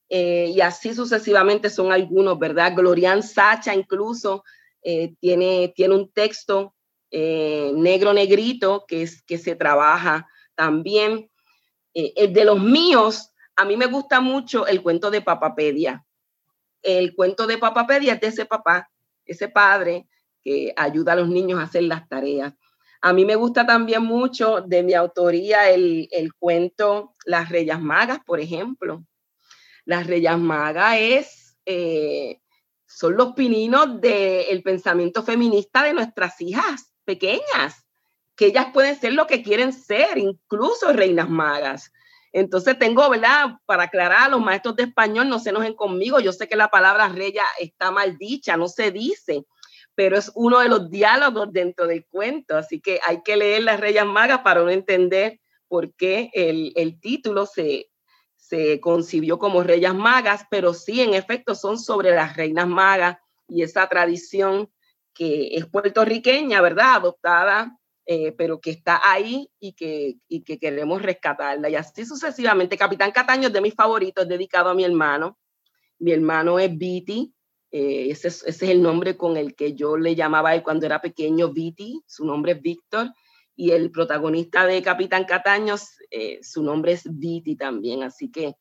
[0.09, 2.75] eh, y así sucesivamente son algunos, ¿verdad?
[2.75, 4.45] Glorian Sacha incluso
[4.83, 6.73] eh, tiene, tiene un texto
[7.09, 11.31] negro negrito que, es, que se trabaja también.
[11.95, 16.05] el de los míos, a mí me gusta mucho el cuento de Papapedia.
[16.83, 18.91] El cuento de Papapedia es de ese papá,
[19.25, 20.07] ese padre
[20.43, 22.53] que ayuda a los niños a hacer las tareas.
[23.01, 28.41] A mí me gusta también mucho de mi autoría el, cuento Las Reyes Magas, por
[28.41, 29.05] ejemplo.
[29.85, 32.41] Las Reyes Magas es, eh,
[32.87, 37.87] son los pininos del pensamiento feminista de nuestras hijas pequeñas,
[38.35, 41.93] que ellas pueden ser lo que quieren ser, incluso reinas magas.
[42.33, 43.59] Entonces tengo, ¿verdad?
[43.65, 47.09] Para aclarar los maestros de español, no se enojen conmigo, yo sé que la palabra
[47.09, 49.47] reya está mal dicha, no se dice,
[49.97, 53.81] pero es uno de los diálogos dentro del cuento, así que hay que leer Las
[53.81, 57.91] Reyes Magas para no entender por qué el, el título se,
[58.37, 63.63] se concibió como Reyes Magas, pero sí, en efecto, son sobre las reinas magas y
[63.63, 64.71] esa tradición
[65.13, 66.97] que es puertorriqueña, ¿verdad?
[66.97, 71.69] Adoptada, eh, pero que está ahí y que, y que queremos rescatarla.
[71.71, 72.77] Y así sucesivamente.
[72.77, 75.39] Capitán Cataño es de mis favoritos, dedicado a mi hermano.
[75.99, 77.35] Mi hermano es Viti,
[77.79, 81.53] eh, ese, es, el nombre con el que yo le llamaba él cuando era pequeño,
[81.53, 83.13] Viti, su nombre es Víctor,
[83.55, 88.55] y el protagonista de Capitán Cataños, eh, su nombre es Viti también, así que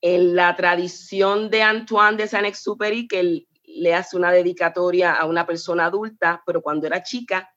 [0.00, 5.84] en la tradición de Antoine de Saint-Exupéry, que le hace una dedicatoria a una persona
[5.84, 7.54] adulta, pero cuando era chica,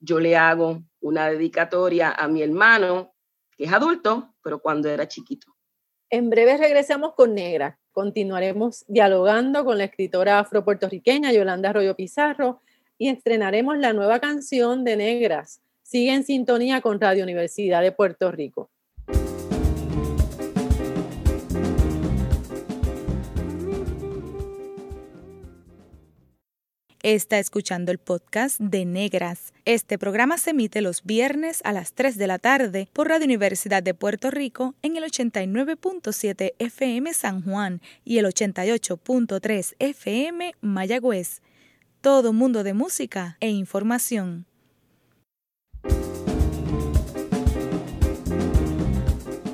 [0.00, 3.14] yo le hago una dedicatoria a mi hermano,
[3.56, 5.54] que es adulto, pero cuando era chiquito.
[6.10, 7.78] En breve regresamos con Negra.
[7.94, 12.60] Continuaremos dialogando con la escritora afro-puertorriqueña Yolanda Arroyo Pizarro
[12.98, 15.60] y estrenaremos la nueva canción de Negras.
[15.84, 18.68] Sigue en sintonía con Radio Universidad de Puerto Rico.
[27.04, 29.52] Está escuchando el podcast de Negras.
[29.66, 33.82] Este programa se emite los viernes a las 3 de la tarde por Radio Universidad
[33.82, 41.42] de Puerto Rico en el 89.7 FM San Juan y el 88.3 FM Mayagüez.
[42.00, 44.46] Todo mundo de música e información.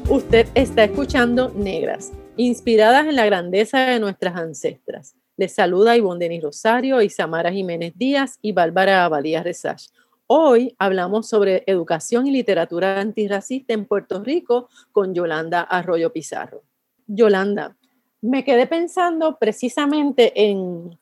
[0.08, 6.42] Usted está escuchando Negras, inspiradas en la grandeza de nuestras ancestras les saluda Ivonne Denis
[6.42, 9.86] Rosario, Isamara Jiménez Díaz y Bárbara Abadía Resach.
[10.26, 16.60] Hoy hablamos sobre educación y literatura antirracista en Puerto Rico con Yolanda Arroyo Pizarro.
[17.06, 17.74] Yolanda,
[18.20, 20.98] me quedé pensando precisamente en,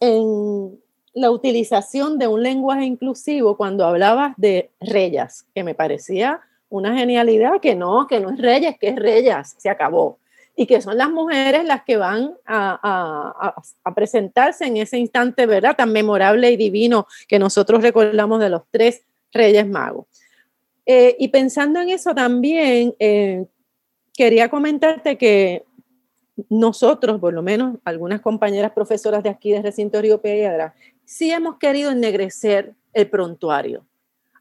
[0.00, 0.78] en
[1.14, 7.58] la utilización de un lenguaje inclusivo cuando hablabas de reyes, que me parecía una genialidad,
[7.62, 10.18] que no, que no es reyes, que es reyes, se acabó
[10.60, 13.54] y que son las mujeres las que van a,
[13.94, 15.76] presentarse en ese instante, ¿verdad?
[15.76, 20.06] Tan memorable y divino que nosotros recordamos de los tres Reyes Magos.
[20.84, 23.46] Eh, y pensando en eso también, eh,
[24.12, 25.64] quería comentarte que
[26.48, 31.58] nosotros, por lo menos algunas compañeras profesoras de aquí de Recinto Río Piedra, sí hemos
[31.58, 33.86] querido ennegrecer el prontuario.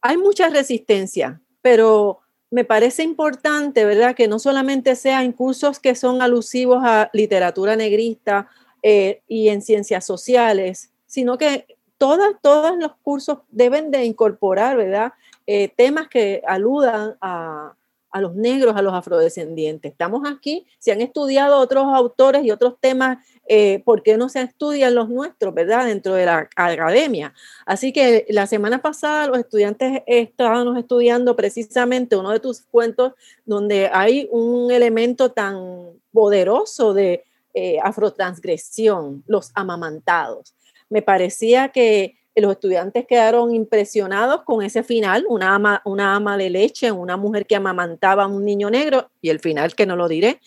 [0.02, 4.16] Hay mucha resistencia, pero me parece importante, ¿verdad?
[4.16, 8.50] Que no solamente sea en cursos que son alusivos a literatura negrista
[8.84, 11.66] eh, y en ciencias sociales, sino que
[11.98, 15.14] todos los cursos deben de incorporar, ¿verdad?
[15.46, 17.74] Eh, temas que aludan a,
[18.12, 19.92] a los negros, a los afrodescendientes.
[19.92, 23.18] Estamos aquí, se han estudiado otros autores y otros temas,
[23.50, 25.86] eh, ¿por qué no se estudian los nuestros, verdad?
[25.86, 27.34] Dentro de la academia.
[27.66, 33.14] Así que la semana pasada los estudiantes estábamos estudiando precisamente uno de tus cuentos
[33.46, 40.54] donde hay un elemento tan poderoso de eh, afrotransgresión, los amamantados.
[40.90, 46.50] Me parecía que los estudiantes quedaron impresionados con ese final, una ama, una ama de
[46.50, 50.08] leche, una mujer que amamantaba a un niño negro, y el final que no lo
[50.08, 50.40] diré.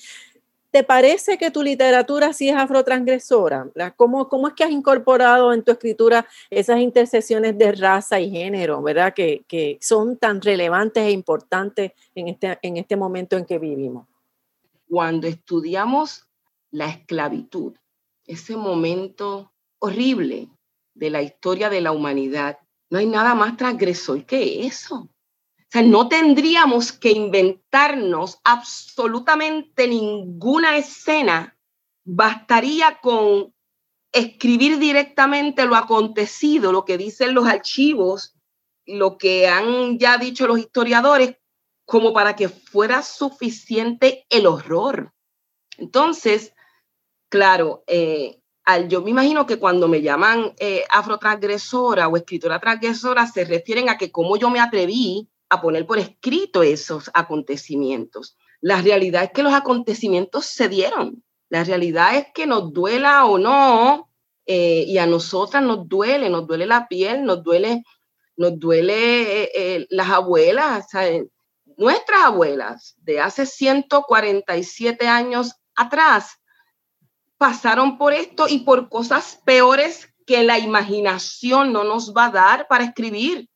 [0.71, 3.69] ¿Te parece que tu literatura sí es afrotransgresora?
[3.97, 8.81] ¿Cómo, ¿Cómo es que has incorporado en tu escritura esas intersecciones de raza y género,
[8.81, 9.13] verdad?
[9.13, 14.07] Que, que son tan relevantes e importantes en este, en este momento en que vivimos.
[14.89, 16.27] Cuando estudiamos
[16.71, 17.75] la esclavitud,
[18.27, 20.49] ese momento horrible
[20.95, 22.59] de la historia de la humanidad.
[22.91, 25.09] No hay nada más transgresor que eso.
[25.71, 31.57] O sea, no tendríamos que inventarnos absolutamente ninguna escena.
[32.05, 33.55] Bastaría con
[34.11, 38.35] escribir directamente lo acontecido, lo que dicen los archivos,
[38.85, 41.37] lo que han ya dicho los historiadores,
[41.85, 45.13] como para que fuera suficiente el horror.
[45.79, 46.53] Entonces,
[47.29, 48.43] claro, eh,
[48.89, 53.97] yo me imagino que cuando me llaman eh, afrotransgresora o escritora transgresora se refieren a
[53.97, 58.37] que cómo yo me atreví a poner por escrito esos acontecimientos.
[58.61, 61.23] La realidad es que los acontecimientos se dieron.
[61.49, 64.11] La realidad es que nos duela o no,
[64.47, 67.85] eh, y a nosotras nos duele, nos duele la piel, nos duele,
[68.37, 70.87] nos duele eh, las abuelas,
[71.77, 76.41] nuestras abuelas de hace 147 años atrás
[77.39, 82.69] pasaron por esto y por cosas peores que la imaginación no nos va a dar
[82.69, 83.49] para escribir.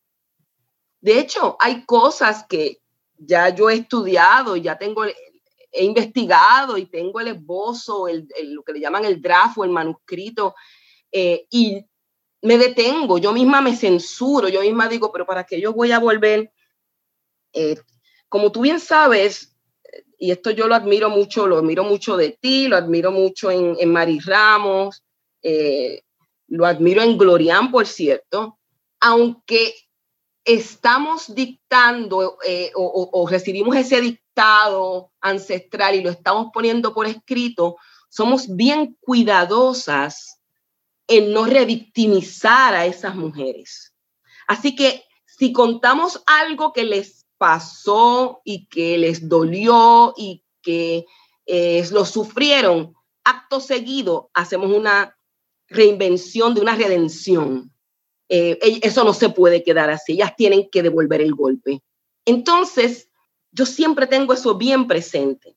[1.05, 2.81] De hecho, hay cosas que
[3.19, 8.73] ya yo he estudiado, ya tengo, he investigado y tengo el esbozo, el, lo que
[8.73, 10.55] le llaman el draft o el manuscrito,
[11.13, 11.85] eh, y
[12.41, 15.99] me detengo, yo misma me censuro, yo misma digo, pero ¿para qué yo voy a
[15.99, 16.51] volver?
[17.53, 17.77] Eh,
[18.31, 19.55] como tú bien sabes,
[20.19, 23.77] y esto yo lo admiro mucho, lo admiro mucho de ti, lo admiro mucho en,
[23.79, 25.05] en Ramos,
[25.43, 26.01] eh,
[26.47, 28.59] lo admiro en Glorian, por cierto,
[29.01, 29.75] aunque
[30.45, 37.77] estamos dictando eh, o, recibimos ese dictado ancestral y lo estamos poniendo por escrito,
[38.11, 40.41] somos bien cuidadosas
[41.07, 43.95] en no revictimizar a esas mujeres.
[44.47, 51.07] Así que si contamos algo que les pasó y que les dolió y que
[51.47, 55.17] eh, lo sufrieron, acto seguido hacemos una
[55.69, 57.74] reinvención de una redención.
[58.29, 61.83] Eh, eso no se puede quedar así, ellas tienen que devolver el golpe.
[62.25, 63.11] Entonces,
[63.53, 65.57] yo siempre tengo eso bien presente.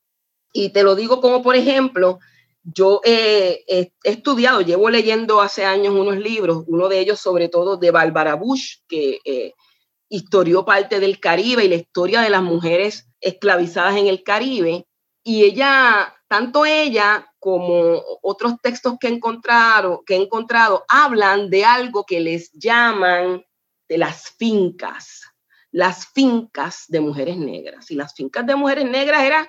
[0.52, 2.18] Y te lo digo como, por ejemplo,
[2.62, 3.64] yo he
[4.02, 8.78] estudiado, llevo leyendo hace años unos libros, uno de ellos sobre todo de Barbara Bush,
[8.86, 9.54] que eh,
[10.08, 14.86] historió parte del Caribe y la historia de las mujeres esclavizadas en el Caribe.
[15.22, 21.64] Y ella, tanto ella como otros textos que he encontrado, que he encontrado hablan de
[21.64, 23.44] algo que les llaman
[23.88, 25.22] de las fincas,
[25.70, 27.90] las fincas de mujeres negras.
[27.90, 29.48] Y las fincas de mujeres negras era,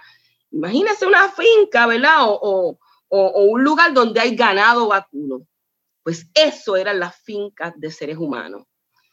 [0.52, 2.18] imagínense una finca, ¿verdad?
[2.22, 2.78] O,
[3.10, 5.48] o un lugar donde hay ganado vacuno.
[6.04, 8.64] Pues eso eran las fincas de seres humanos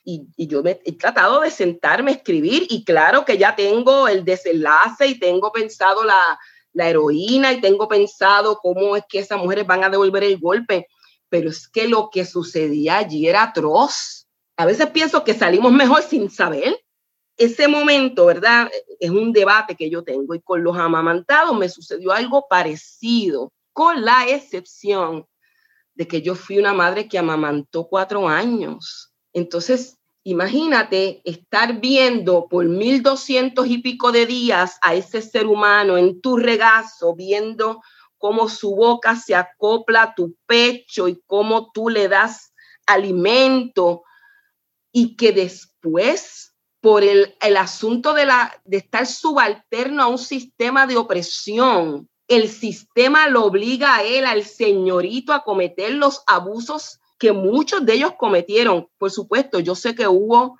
[0.06, 4.24] y, yo me, he tratado de sentarme a escribir y claro que ya tengo el
[4.24, 6.38] desenlace y tengo pensado la,
[6.76, 10.86] la heroína y tengo pensado cómo es que esas mujeres van a devolver el golpe,
[11.30, 14.26] pero es que lo que sucedía allí era atroz.
[14.58, 16.78] A veces pienso que salimos mejor sin saber.
[17.38, 18.70] Ese momento, ¿verdad?
[19.00, 24.04] Es un debate que yo tengo y con los amamantados me sucedió algo parecido, con
[24.04, 25.26] la excepción
[25.94, 29.14] de que yo fui una madre que amamantó cuatro años.
[29.32, 29.96] Entonces,
[30.28, 36.20] Imagínate estar viendo por mil doscientos y pico de días a ese ser humano en
[36.20, 37.80] tu regazo, viendo
[38.18, 42.52] cómo su boca se acopla a tu pecho y cómo tú le das
[42.88, 44.02] alimento
[44.90, 50.88] y que después, por el, el asunto de, la, de estar subalterno a un sistema
[50.88, 57.32] de opresión, el sistema lo obliga a él, al señorito, a cometer los abusos que
[57.32, 58.88] muchos de ellos cometieron.
[58.98, 60.58] Por supuesto, yo sé que hubo,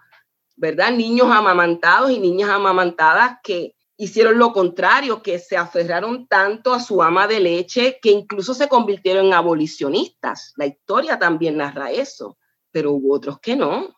[0.56, 0.92] ¿verdad?
[0.92, 7.02] Niños amamantados y niñas amamantadas que hicieron lo contrario, que se aferraron tanto a su
[7.02, 10.52] ama de leche que incluso se convirtieron en abolicionistas.
[10.56, 12.38] La historia también narra eso,
[12.70, 13.94] pero hubo otros que no.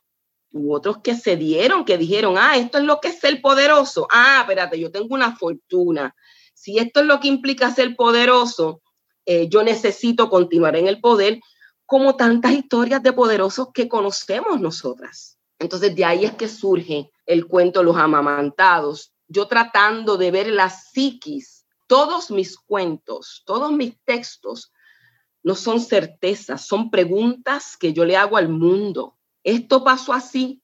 [0.50, 4.08] Hubo otros que se dieron, que dijeron, ah, esto es lo que es ser poderoso.
[4.10, 6.14] Ah, espérate, yo tengo una fortuna.
[6.54, 8.80] Si esto es lo que implica ser poderoso,
[9.26, 11.38] eh, yo necesito continuar en el poder
[11.88, 15.38] como tantas historias de poderosos que conocemos nosotras.
[15.58, 19.14] Entonces de ahí es que surge el cuento Los amamantados.
[19.26, 24.70] Yo tratando de ver la psiquis, todos mis cuentos, todos mis textos
[25.42, 29.16] no son certezas, son preguntas que yo le hago al mundo.
[29.42, 30.62] Esto pasó así,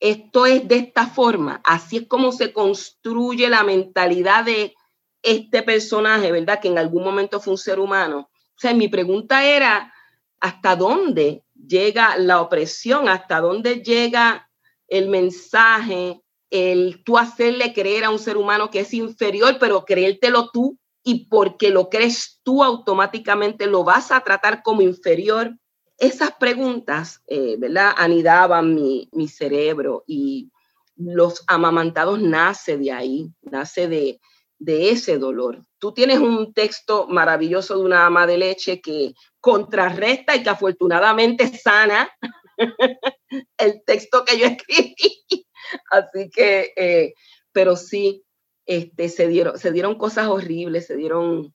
[0.00, 4.74] esto es de esta forma, así es como se construye la mentalidad de
[5.22, 6.58] este personaje, ¿verdad?
[6.60, 8.28] Que en algún momento fue un ser humano.
[8.56, 9.93] O sea, mi pregunta era,
[10.40, 14.50] hasta dónde llega la opresión, hasta dónde llega
[14.88, 16.20] el mensaje,
[16.50, 21.26] el tú hacerle creer a un ser humano que es inferior, pero creértelo tú y
[21.26, 25.56] porque lo crees tú automáticamente lo vas a tratar como inferior.
[25.98, 27.92] Esas preguntas, eh, ¿verdad?
[27.96, 30.50] Anidaban mi, mi cerebro y
[30.96, 34.20] los amamantados nace de ahí, nace de,
[34.58, 35.62] de ese dolor.
[35.78, 41.46] Tú tienes un texto maravilloso de una ama de leche que contrarresta y que afortunadamente
[41.48, 42.10] sana
[43.58, 45.46] el texto que yo escribí.
[45.90, 47.14] Así que, eh,
[47.52, 48.24] pero sí,
[48.66, 51.54] este, se, dieron, se dieron cosas horribles, se dieron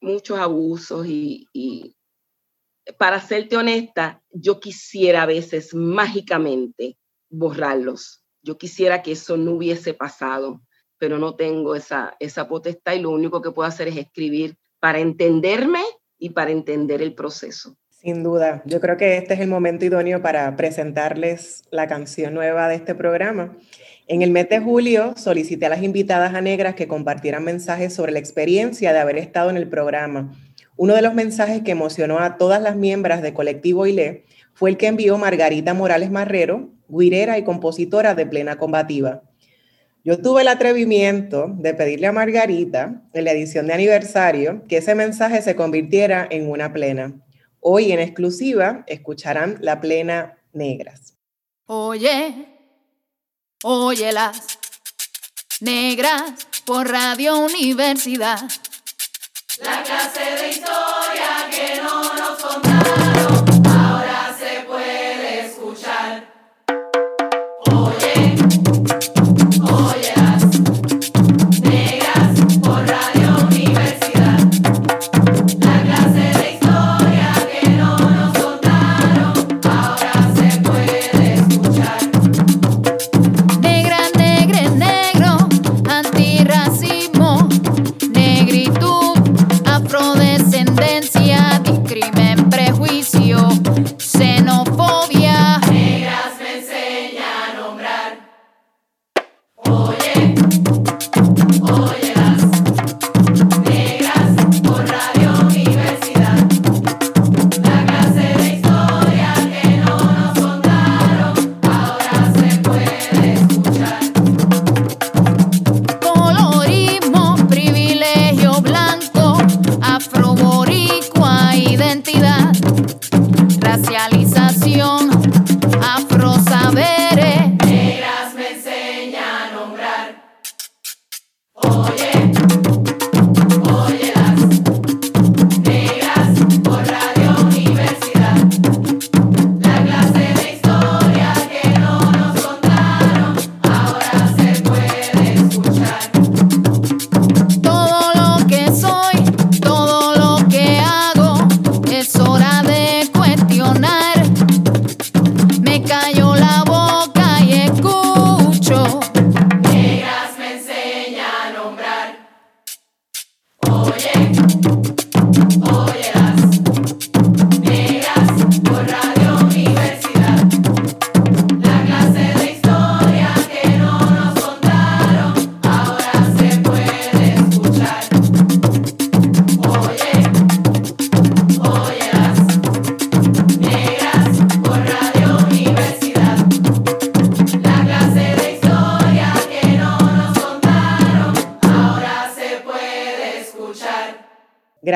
[0.00, 1.96] muchos abusos y, y
[2.98, 6.98] para serte honesta, yo quisiera a veces mágicamente
[7.30, 8.24] borrarlos.
[8.42, 10.60] Yo quisiera que eso no hubiese pasado
[11.02, 15.00] pero no tengo esa, esa potestad y lo único que puedo hacer es escribir para
[15.00, 15.80] entenderme
[16.16, 17.76] y para entender el proceso.
[17.90, 22.68] Sin duda, yo creo que este es el momento idóneo para presentarles la canción nueva
[22.68, 23.56] de este programa.
[24.06, 28.12] En el mes de julio solicité a las invitadas a negras que compartieran mensajes sobre
[28.12, 30.32] la experiencia de haber estado en el programa.
[30.76, 34.24] Uno de los mensajes que emocionó a todas las miembros de Colectivo ILE
[34.54, 39.24] fue el que envió Margarita Morales Marrero, guirera y compositora de Plena Combativa.
[40.04, 44.96] Yo tuve el atrevimiento de pedirle a Margarita en la edición de aniversario que ese
[44.96, 47.12] mensaje se convirtiera en una plena.
[47.60, 51.14] Hoy en exclusiva escucharán la plena negras.
[51.66, 52.48] Oye,
[53.62, 54.58] óyelas,
[55.60, 58.40] negras por Radio Universidad.
[59.62, 62.01] La clase de historia que no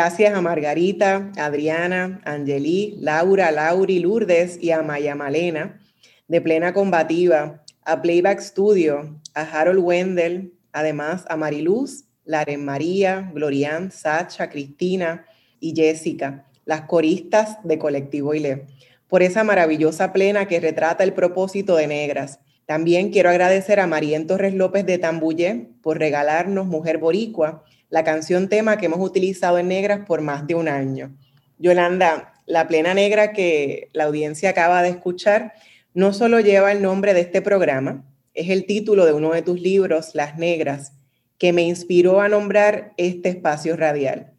[0.07, 5.80] Gracias a Margarita, Adriana, Angelí, Laura, Lauri, Lourdes y a Maya Malena
[6.28, 13.90] de Plena Combativa, a Playback Studio, a Harold Wendell, además a Mariluz, Laren María, Glorian,
[13.90, 15.26] Sacha, Cristina
[15.59, 18.68] y Jessica, las coristas de Colectivo ILE,
[19.09, 22.38] por esa maravillosa plena que retrata el propósito de Negras.
[22.64, 28.49] También quiero agradecer a Marien Torres López de Tambuye por regalarnos Mujer Boricua, la canción
[28.49, 31.16] tema que hemos utilizado en Negras por más de un año.
[31.59, 35.55] Yolanda, la plena negra que la audiencia acaba de escuchar
[35.95, 39.61] no solo lleva el nombre de este programa, es el título de uno de tus
[39.61, 40.93] libros, Las Negras,
[41.39, 44.32] que me inspiró a nombrar este espacio radial.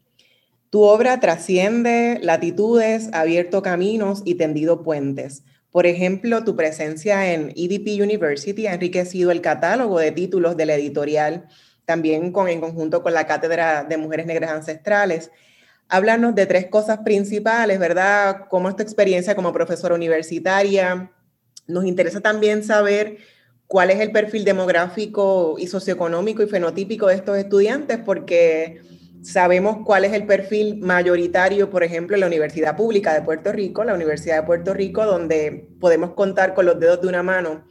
[0.70, 5.42] Tu obra trasciende latitudes, abierto caminos y tendido puentes.
[5.70, 10.74] Por ejemplo, tu presencia en EDP University ha enriquecido el catálogo de títulos de la
[10.74, 11.48] editorial,
[11.88, 15.30] también con, en conjunto con la Cátedra de Mujeres Negras Ancestrales.
[15.88, 18.44] Háblanos de tres cosas principales, ¿verdad?
[18.50, 21.10] ¿Cómo es tu experiencia como profesora universitaria?
[21.66, 23.16] Nos interesa también saber
[23.66, 28.82] cuál es el perfil demográfico y socioeconómico y fenotípico de estos estudiantes, porque
[29.22, 33.82] sabemos cuál es el perfil mayoritario, por ejemplo, en la Universidad Pública de Puerto Rico,
[33.82, 37.64] la Universidad de Puerto Rico, donde podemos contar con los dedos de una mano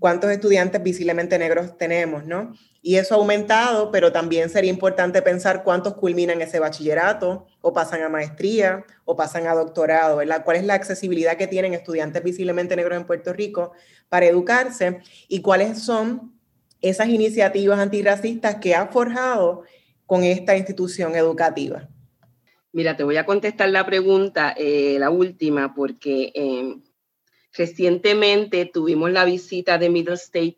[0.00, 2.54] cuántos estudiantes visiblemente negros tenemos, ¿no?
[2.82, 8.02] Y eso ha aumentado, pero también sería importante pensar cuántos culminan ese bachillerato o pasan
[8.02, 10.42] a maestría o pasan a doctorado, ¿verdad?
[10.42, 13.72] ¿Cuál es la accesibilidad que tienen estudiantes visiblemente negros en Puerto Rico
[14.08, 16.32] para educarse y cuáles son
[16.80, 19.64] esas iniciativas antirracistas que ha forjado
[20.06, 21.86] con esta institución educativa?
[22.72, 26.76] Mira, te voy a contestar la pregunta, eh, la última, porque eh,
[27.52, 30.56] recientemente tuvimos la visita de Middle State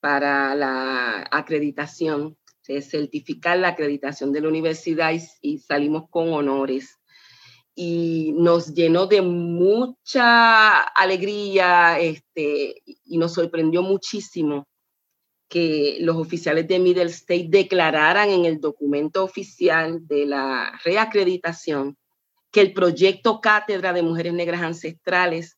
[0.00, 6.98] para la acreditación, certificar la acreditación de la universidad y, salimos con honores.
[7.74, 14.66] Y nos llenó de mucha alegría este, y nos sorprendió muchísimo
[15.48, 21.96] que los oficiales de Middle State declararan en el documento oficial de la reacreditación
[22.50, 25.55] que el proyecto Cátedra de Mujeres Negras Ancestrales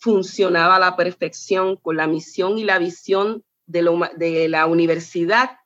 [0.00, 5.58] funcionaba a la perfección con la misión y la visión de, la universidad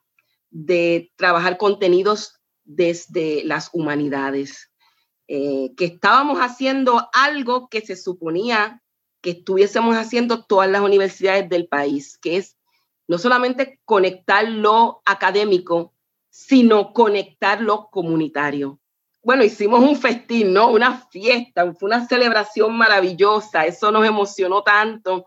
[0.51, 4.71] de trabajar contenidos desde las humanidades,
[5.29, 8.83] eh, que estábamos haciendo algo que se suponía
[9.21, 12.59] que estuviésemos haciendo todas las universidades del país, que es
[13.09, 15.95] no solamente conectar lo académico,
[16.29, 18.79] sino conectar lo comunitario.
[19.25, 20.71] Bueno, hicimos un festín, ¿no?
[20.71, 25.25] Una fiesta, fue una celebración maravillosa, eso nos emocionó tanto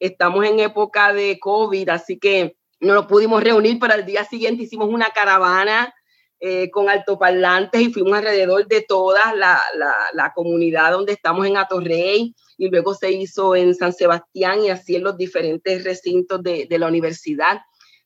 [0.00, 4.62] Estamos en época de COVID, así que no nos pudimos reunir, pero al día siguiente
[4.62, 5.92] hicimos una caravana
[6.40, 9.60] eh, con altoparlantes y fuimos alrededor de toda la,
[10.14, 14.96] la, comunidad donde estamos en Atorrey y luego se hizo en San Sebastián y así
[14.96, 17.60] en los diferentes recintos de, de la universidad.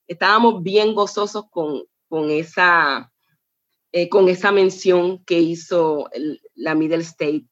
[0.09, 3.13] Estábamos bien gozosos con, con, esa,
[3.97, 6.11] eh, con esa mención que hizo
[6.55, 7.47] la Middle State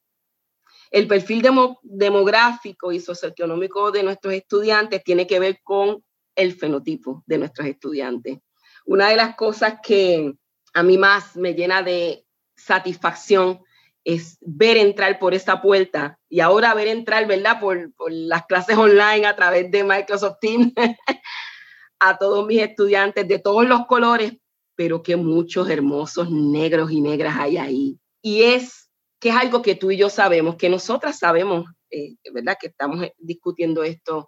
[0.93, 1.43] el perfil
[1.83, 6.05] demográfico y socioeconómico de nuestros estudiantes tiene que ver con
[6.37, 8.39] el fenotipo de nuestros estudiantes.
[8.85, 10.35] Una de las cosas que
[10.75, 12.27] a mí más me llena de
[12.57, 13.61] satisfacción
[14.05, 17.59] es ver entrar por esa puerta y ahora ver entrar, ¿verdad?
[17.59, 20.75] Por, por las clases online a través de Microsoft Teams
[22.01, 24.35] a todos mis estudiantes de todos los colores,
[24.75, 27.99] pero que muchos hermosos negros y negras hay ahí.
[28.23, 32.57] Y es que es algo que tú y yo sabemos, que nosotras sabemos, eh, ¿verdad?
[32.61, 34.27] Que estamos eh, discutiendo esto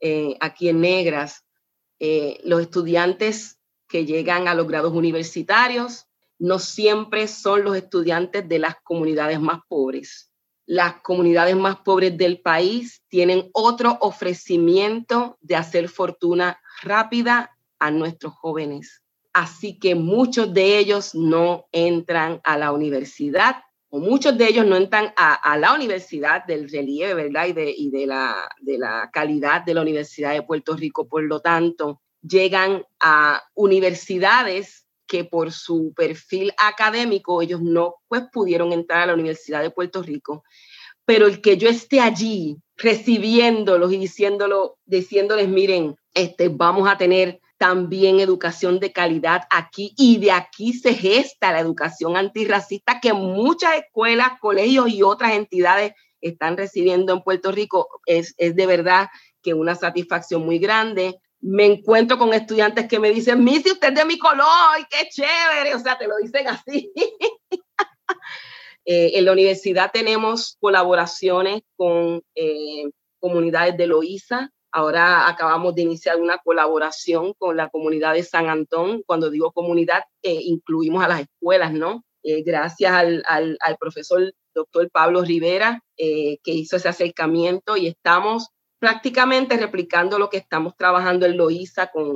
[0.00, 1.44] eh, aquí en Negras.
[2.44, 3.58] los estudiantes
[3.88, 6.06] que llegan a los grados universitarios
[6.38, 10.32] no siempre son los estudiantes de las comunidades más pobres.
[10.64, 18.32] Las comunidades más pobres del país tienen otro ofrecimiento de hacer fortuna rápida a nuestros
[18.32, 19.01] jóvenes.
[19.32, 23.56] Así que muchos de ellos no entran a la universidad
[23.94, 27.46] o muchos de ellos no entran a, la universidad del relieve, ¿verdad?
[27.48, 31.06] Y, de, y de, la, de la calidad de la Universidad de Puerto Rico.
[31.06, 38.72] Por lo tanto, llegan a universidades que por su perfil académico ellos no pues pudieron
[38.72, 40.42] entrar a la Universidad de Puerto Rico,
[41.04, 47.42] pero el que yo esté allí recibiéndolos y diciéndolo, diciéndoles, miren, este, vamos a tener
[47.62, 53.76] también educación de calidad aquí y de aquí se gesta la educación antirracista que muchas
[53.76, 57.88] escuelas, colegios y otras entidades están recibiendo en Puerto Rico.
[58.04, 59.10] Es, es de verdad
[59.42, 61.20] que una satisfacción muy grande.
[61.40, 65.76] Me encuentro con estudiantes que me dicen, Missy, usted es de mi color, qué chévere,
[65.76, 66.92] o sea, te lo dicen así.
[68.84, 72.90] Eh, en la universidad tenemos colaboraciones con eh,
[73.20, 74.50] comunidades de Loíza.
[74.72, 79.02] Ahora acabamos de iniciar una colaboración con la comunidad de San Antón.
[79.06, 82.04] Cuando digo comunidad, eh, incluimos a las escuelas, ¿no?
[82.24, 90.20] gracias al, al, profesor doctor Pablo Rivera, que hizo ese acercamiento y estamos prácticamente replicando
[90.20, 92.14] lo que estamos trabajando en Loíza con,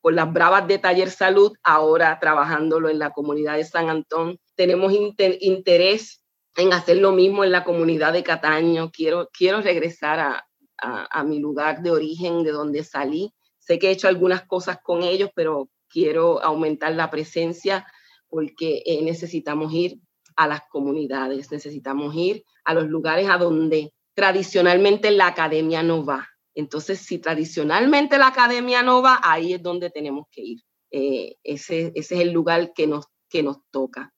[0.00, 4.38] con las bravas de Taller Salud, ahora trabajándolo en la comunidad de San Antón.
[4.56, 6.24] Tenemos interés
[6.56, 8.90] en hacer lo mismo en la comunidad de Cataño.
[8.90, 10.46] Quiero, quiero regresar a,
[10.82, 13.32] a, mi lugar de origen, de donde salí.
[13.58, 17.86] Sé que he hecho algunas cosas con ellos, pero quiero aumentar la presencia
[18.28, 19.98] porque eh, necesitamos ir
[20.36, 26.28] a las comunidades, necesitamos ir a los lugares a donde tradicionalmente la academia no va.
[26.54, 30.60] Entonces, si tradicionalmente la academia no va, ahí es donde tenemos que ir.
[30.90, 34.12] Eh, ese, ese, es el lugar que nos, que nos toca.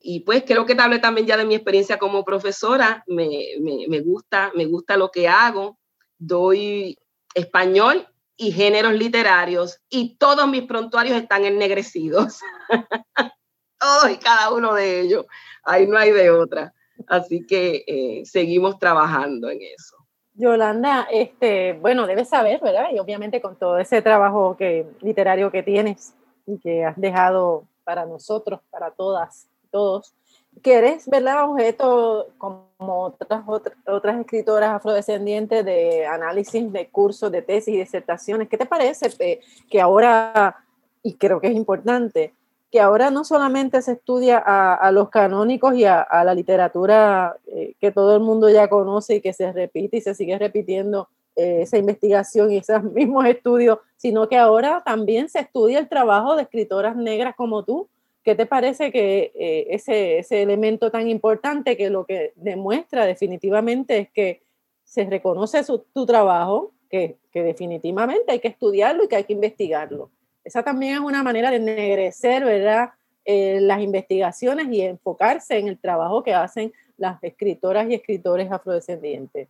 [0.00, 3.04] Y pues creo que te hablé también ya de mi experiencia como profesora.
[3.06, 3.28] Me,
[3.60, 5.78] me, me, gusta, me gusta lo que hago.
[6.24, 6.96] Doy
[7.34, 8.06] español
[8.36, 12.38] y géneros literarios y todos mis prontuarios están ennegrecidos.
[13.78, 15.26] todos y cada uno de ellos.
[15.64, 16.72] Ahí no hay de otra.
[17.08, 19.96] Así que eh, seguimos trabajando en eso.
[20.34, 22.90] Yolanda, este, bueno, debes saber, ¿verdad?
[22.92, 26.14] Y obviamente con todo ese trabajo que, literario que tienes
[26.46, 30.14] y que has dejado para nosotros, para todas, todos,
[30.62, 31.08] que eres.
[31.08, 33.44] Objeto como otras,
[33.86, 38.48] otras, escritoras afrodescendientes de análisis de cursos, de tesis y disertaciones.
[38.48, 39.40] ¿Qué te parece eh,
[39.70, 40.56] que ahora,
[41.02, 42.34] y creo que es importante,
[42.72, 47.92] que ahora no solamente se estudia a, los canónicos y a, la literatura eh, que
[47.92, 51.76] todo el mundo ya conoce y que se repite y se sigue repitiendo eh, esa
[51.76, 56.96] investigación y esos mismos estudios, sino que ahora también se estudia el trabajo de escritoras
[56.96, 57.88] negras como tú.
[58.22, 63.98] ¿Qué te parece que eh, ese, ese elemento tan importante que lo que demuestra definitivamente
[63.98, 64.42] es que
[64.84, 65.60] se reconoce
[65.92, 70.10] tu trabajo, que, que definitivamente hay que estudiarlo y que hay que investigarlo?
[70.44, 72.90] Esa también es una manera de ennegrecer, ¿verdad?
[73.24, 79.48] Eh, las investigaciones y enfocarse en el trabajo que hacen las escritoras y escritores afrodescendientes.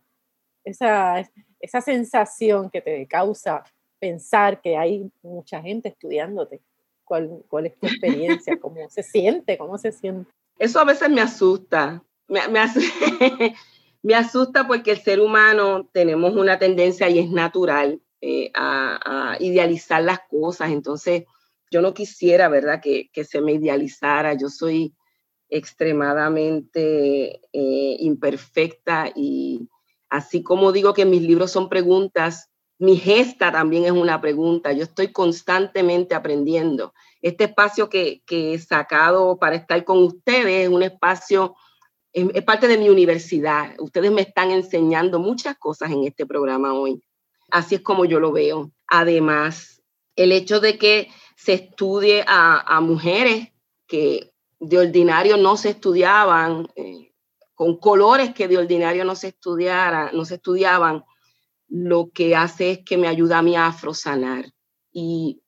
[0.63, 1.27] Esa,
[1.59, 3.63] esa sensación que te causa
[3.99, 6.61] pensar que hay mucha gente estudiándote.
[7.13, 8.57] ¿Cuál, cuál es tu experiencia?
[8.59, 9.55] ¿Cómo se siente?
[9.55, 10.31] ¿Cómo se siente?
[10.57, 12.03] Eso a veces me asusta.
[12.27, 12.59] Me, me,
[14.01, 20.01] me asusta porque el ser humano tenemos una tendencia y es natural eh, a, idealizar
[20.01, 20.71] las cosas.
[20.71, 21.25] Entonces,
[21.69, 24.33] yo no quisiera, ¿verdad?, que, se me idealizara.
[24.33, 24.95] Yo soy
[25.49, 29.69] extremadamente eh, imperfecta y
[30.09, 32.49] así como digo que mis libros son preguntas,
[32.79, 34.71] mi gesta también es una pregunta.
[34.71, 36.93] Yo estoy constantemente aprendiendo.
[37.21, 41.55] Este espacio que, que he sacado para estar con ustedes es un espacio,
[42.11, 43.75] es parte de mi universidad.
[43.79, 47.01] Ustedes me están enseñando muchas cosas en este programa hoy.
[47.51, 48.71] Así es como yo lo veo.
[48.87, 49.81] Además,
[50.15, 53.49] el hecho de que se estudie a, mujeres
[53.87, 57.11] que de ordinario no se estudiaban, eh,
[57.53, 61.03] con colores que de ordinario no se, estudiara, no se estudiaban,
[61.75, 64.45] lo que hace es que me ayuda a mí a afrosanar.
[64.91, 65.41] Y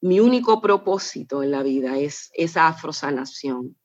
[0.00, 3.76] mi único propósito en la vida es esa afrosanación,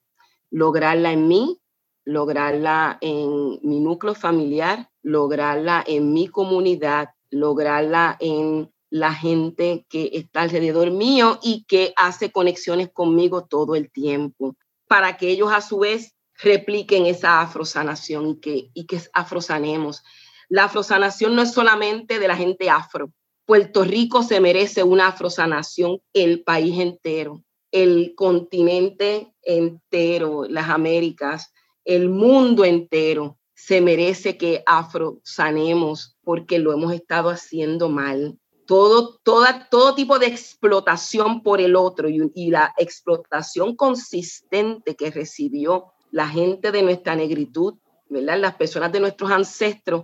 [0.52, 1.60] lograrla en mí,
[2.04, 10.42] lograrla en mi núcleo familiar, lograrla en mi comunidad lograrla en la gente que está
[10.42, 14.56] alrededor mío y que hace conexiones conmigo todo el tiempo,
[14.88, 20.04] para que ellos a su vez repliquen esa afrosanación y que, y que afrosanemos.
[20.50, 23.12] La afrosanación no es solamente de la gente afro.
[23.46, 31.52] Puerto Rico se merece una afrosanación, el país entero, el continente entero, las Américas,
[31.84, 38.38] el mundo entero se merece que afrosanemos porque lo hemos estado haciendo mal.
[38.66, 45.12] Todo, toda, todo tipo de explotación por el otro y, y la explotación consistente que
[45.12, 47.76] recibió la gente de nuestra negritud,
[48.10, 48.40] ¿verdad?
[48.40, 50.04] las personas de nuestros ancestros,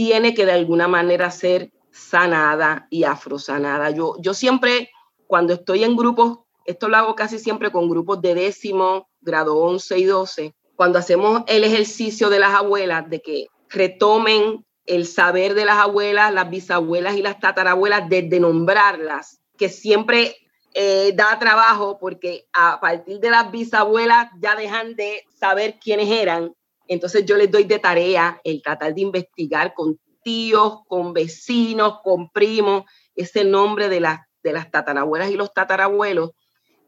[0.00, 3.90] tiene que de alguna manera ser sanada y afrosanada.
[3.90, 4.90] Yo, yo siempre,
[5.26, 9.98] cuando estoy en grupos, esto lo hago casi siempre con grupos de décimo, grado 11
[9.98, 15.66] y 12, cuando hacemos el ejercicio de las abuelas, de que retomen el saber de
[15.66, 20.34] las abuelas, las bisabuelas y las tatarabuelas, desde nombrarlas, que siempre
[20.72, 26.54] eh, da trabajo porque a partir de las bisabuelas ya dejan de saber quiénes eran.
[26.90, 32.30] Entonces yo les doy de tarea el tratar de investigar con tíos, con vecinos, con
[32.30, 32.82] primos,
[33.14, 36.32] ese nombre de las, de las tatarabuelas y los tatarabuelos.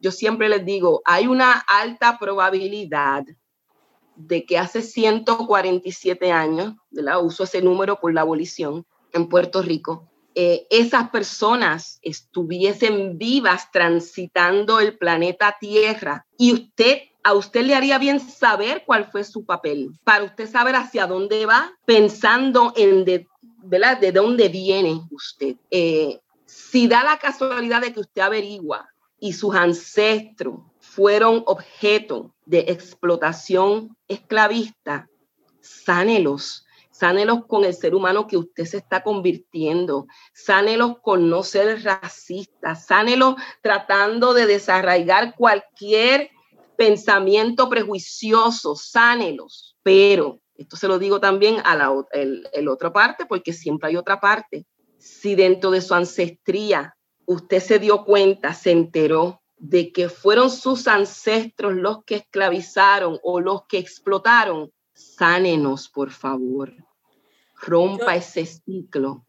[0.01, 3.23] Yo siempre les digo, hay una alta probabilidad
[4.17, 10.11] de que hace 147 años, la uso ese número por la abolición en Puerto Rico,
[10.35, 17.99] eh, esas personas estuviesen vivas transitando el planeta Tierra y usted a usted le haría
[17.99, 23.29] bien saber cuál fue su papel, para usted saber hacia dónde va, pensando en de,
[23.63, 25.57] de dónde viene usted.
[25.71, 32.67] Eh, si da la casualidad de que usted averigua y sus ancestros fueron objeto de
[32.69, 35.09] explotación esclavista,
[35.61, 41.83] sánelos, sánelos con el ser humano que usted se está convirtiendo, sánelos con no ser
[41.83, 46.31] racista, sánelos tratando de desarraigar cualquier
[46.83, 51.93] pensamiento prejuicioso, sánelos, pero esto se lo digo también a la
[52.73, 54.67] otra parte, porque siempre hay otra parte.
[54.99, 60.89] Si dentro de su ancestría usted se dio cuenta, se enteró de que fueron sus
[60.89, 66.75] ancestros los que esclavizaron o los que explotaron, sánenos, por favor.
[67.61, 69.25] Rompa ese ciclo.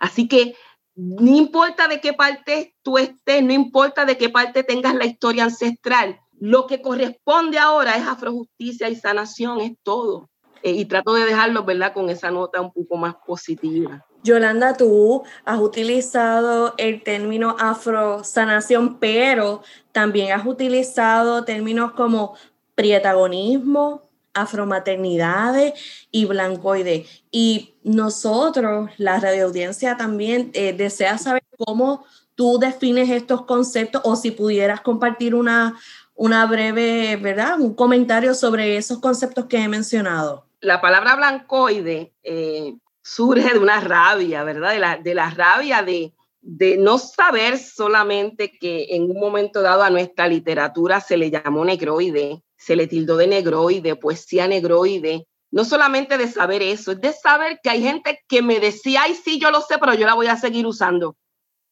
[0.00, 0.56] Así que
[0.94, 5.44] no importa de qué parte tú estés, no importa de qué parte tengas la historia
[5.44, 10.28] ancestral, lo que corresponde ahora es afrojusticia y sanación, es todo.
[10.62, 14.04] Eh, y trato de dejarlo, ¿verdad?, con esa nota un poco más positiva.
[14.22, 19.62] Yolanda, tú has utilizado el término afrosanación, pero
[19.92, 22.34] también has utilizado términos como
[22.74, 25.74] prietagonismo, afromaternidades
[26.10, 27.06] y blancoide.
[27.30, 34.30] Y nosotros, la radioaudiencia también eh, desea saber cómo tú defines estos conceptos o si
[34.30, 35.78] pudieras compartir una,
[36.14, 37.60] una breve, ¿verdad?
[37.60, 40.46] Un comentario sobre esos conceptos que he mencionado.
[40.60, 44.72] La palabra blancoide eh, surge de una rabia, ¿verdad?
[44.72, 49.82] De la, de la rabia de, de no saber solamente que en un momento dado
[49.82, 55.64] a nuestra literatura se le llamó negroide, se le tildó de negroide, poesía negroide, no
[55.64, 59.38] solamente de saber eso, es de saber que hay gente que me decía, ay, sí,
[59.38, 61.16] yo lo sé, pero yo la voy a seguir usando.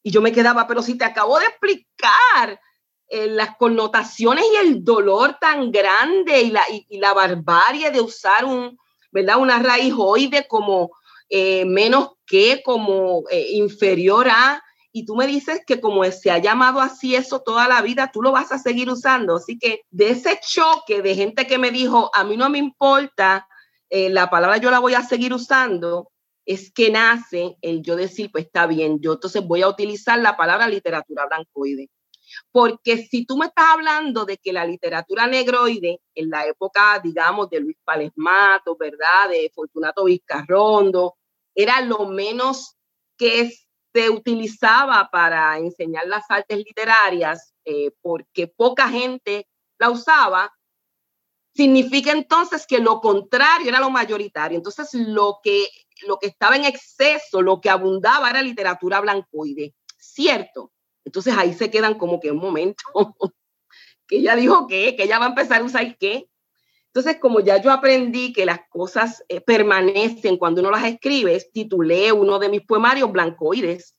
[0.01, 2.59] Y yo me quedaba, pero si te acabo de explicar
[3.07, 8.45] eh, las connotaciones y el dolor tan grande y la, y, la barbarie de usar
[8.45, 8.77] un,
[9.11, 9.37] ¿verdad?
[9.37, 10.91] una raíz oide como
[11.29, 14.63] eh, menos que, como eh, inferior a,
[14.95, 18.21] y tú me dices que como se ha llamado así eso toda la vida, tú
[18.21, 19.37] lo vas a seguir usando.
[19.37, 23.47] Así que de ese choque de gente que me dijo, a mí no me importa,
[23.89, 26.11] eh, la palabra yo la voy a seguir usando,
[26.45, 30.37] es que nace el yo decir, pues está bien, yo entonces voy a utilizar la
[30.37, 31.89] palabra literatura blancoide.
[32.51, 37.49] Porque si tú me estás hablando de que la literatura negroide, en la época, digamos,
[37.49, 39.29] de Luis Palesmato, ¿verdad?
[39.29, 41.15] De Fortunato Vizcarrondo,
[41.55, 42.75] era lo menos
[43.17, 43.51] que
[43.93, 50.51] se utilizaba para enseñar las artes literarias, eh, porque poca gente la usaba,
[51.53, 54.57] significa entonces que lo contrario era lo mayoritario.
[54.57, 55.67] Entonces, lo que,
[56.07, 59.75] lo que estaba en exceso, lo que abundaba era literatura blancoide.
[59.97, 60.72] Cierto.
[61.05, 62.83] Entonces ahí se quedan como que un momento,
[64.07, 66.27] que ella dijo que, que ella va a empezar a usar qué.
[66.87, 72.11] Entonces, como ya yo aprendí que las cosas eh, permanecen cuando uno las escribe, titulé
[72.11, 73.95] uno de mis poemarios Blancoides.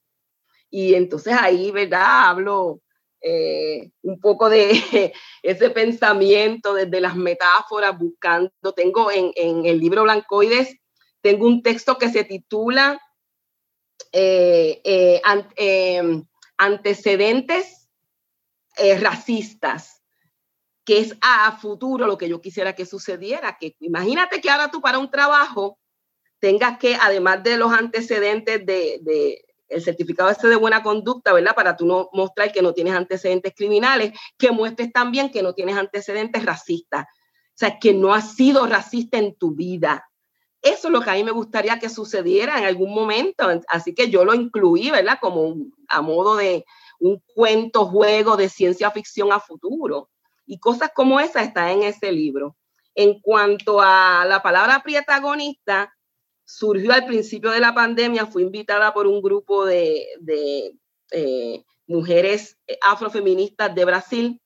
[0.70, 2.28] Y entonces ahí, ¿verdad?
[2.28, 2.80] Hablo
[3.20, 4.70] eh, un poco de
[5.42, 8.50] ese pensamiento desde las metáforas, buscando.
[8.76, 10.76] Tengo en, en, el libro Blancoides,
[11.20, 13.00] tengo un texto que se titula
[14.12, 15.20] eh,
[16.58, 17.88] Antecedentes
[19.00, 20.04] racistas
[20.84, 23.56] que es a futuro lo que yo quisiera que sucediera.
[23.58, 25.78] Que imagínate que ahora tú para un trabajo
[26.38, 31.54] tengas que, además de los antecedentes de, el certificado este de buena conducta, ¿verdad?
[31.54, 35.76] Para tú no mostrar que no tienes antecedentes criminales, que muestres también que no tienes
[35.76, 37.04] antecedentes racistas.
[37.04, 40.06] O sea, que no has sido racista en tu vida.
[40.64, 43.46] Eso es lo que a mí me gustaría que sucediera en algún momento.
[43.68, 45.18] Así que yo lo incluí, ¿verdad?
[45.20, 45.56] Como
[45.88, 46.64] a modo de
[46.98, 50.08] un cuento, juego de ciencia ficción a futuro.
[50.46, 52.56] Y cosas como esas están en ese libro.
[52.94, 55.94] En cuanto a la palabra protagonista,
[56.46, 60.06] surgió al principio de la pandemia, fui invitada por un grupo de,
[61.10, 64.40] eh, mujeres afrofeministas de Brasil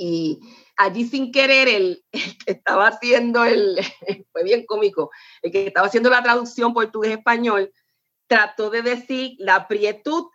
[0.00, 0.40] y
[0.78, 2.02] allí sin querer el,
[2.46, 3.76] que estaba haciendo el,
[4.32, 5.10] fue bien cómico,
[5.42, 7.70] el que estaba haciendo la traducción portugués-español,
[8.26, 10.28] trató de decir la prietud,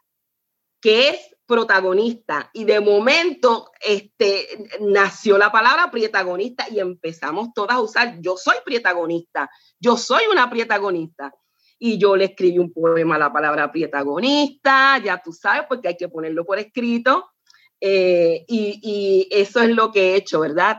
[0.79, 7.81] que es protagonista y de momento este, nació la palabra protagonista y empezamos todas a
[7.81, 9.49] usar, yo soy protagonista,
[9.79, 11.33] yo soy una protagonista.
[11.77, 15.97] Y yo le escribí un poema a la palabra protagonista, ya tú sabes, porque hay
[15.97, 17.34] que ponerlo por escrito.
[17.81, 20.77] Eh, y, y eso es lo que he hecho, ¿verdad?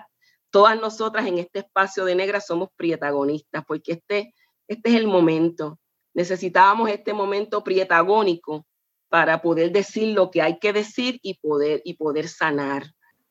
[0.56, 4.32] todas nosotras en este espacio de negras somos protagonistas, porque este,
[4.66, 5.78] este es el momento.
[6.14, 8.64] Necesitábamos este momento prietagónico
[9.10, 12.84] para poder decir lo que hay que decir y poder, y poder sanar.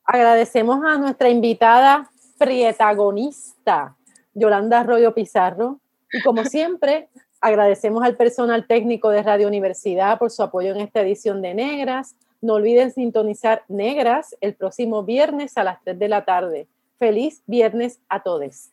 [0.04, 3.98] Agradecemos a nuestra invitada protagonista,
[4.36, 5.80] Yolanda Arroyo Pizarro.
[6.12, 7.10] Y como siempre,
[7.42, 12.16] agradecemos al personal técnico de Radio Universidad por su apoyo en esta edición de Negras.
[12.46, 16.68] No olviden sintonizar Negras el próximo viernes a las 3 de la tarde.
[17.00, 18.70] Feliz viernes a todos.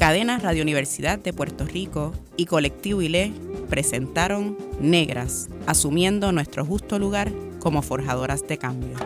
[0.00, 3.32] Cadena Radio Universidad de Puerto Rico y Colectivo ILE
[3.70, 7.30] presentaron Negras, asumiendo nuestro justo lugar
[7.60, 8.96] como forjadoras de cambio.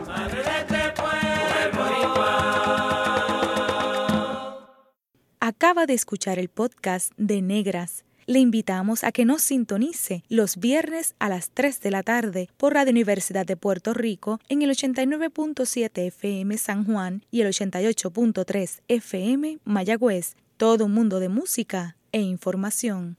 [5.39, 8.07] Acaba de escuchar el podcast de Negras.
[8.29, 12.75] Le invitamos a que nos sintonice los viernes a las 3 de la tarde por
[12.75, 19.61] Radio Universidad de Puerto Rico en el 89.7 FM San Juan y el 88.3 FM
[19.65, 20.35] Mayagüez.
[20.59, 23.17] Todo un mundo de música e información.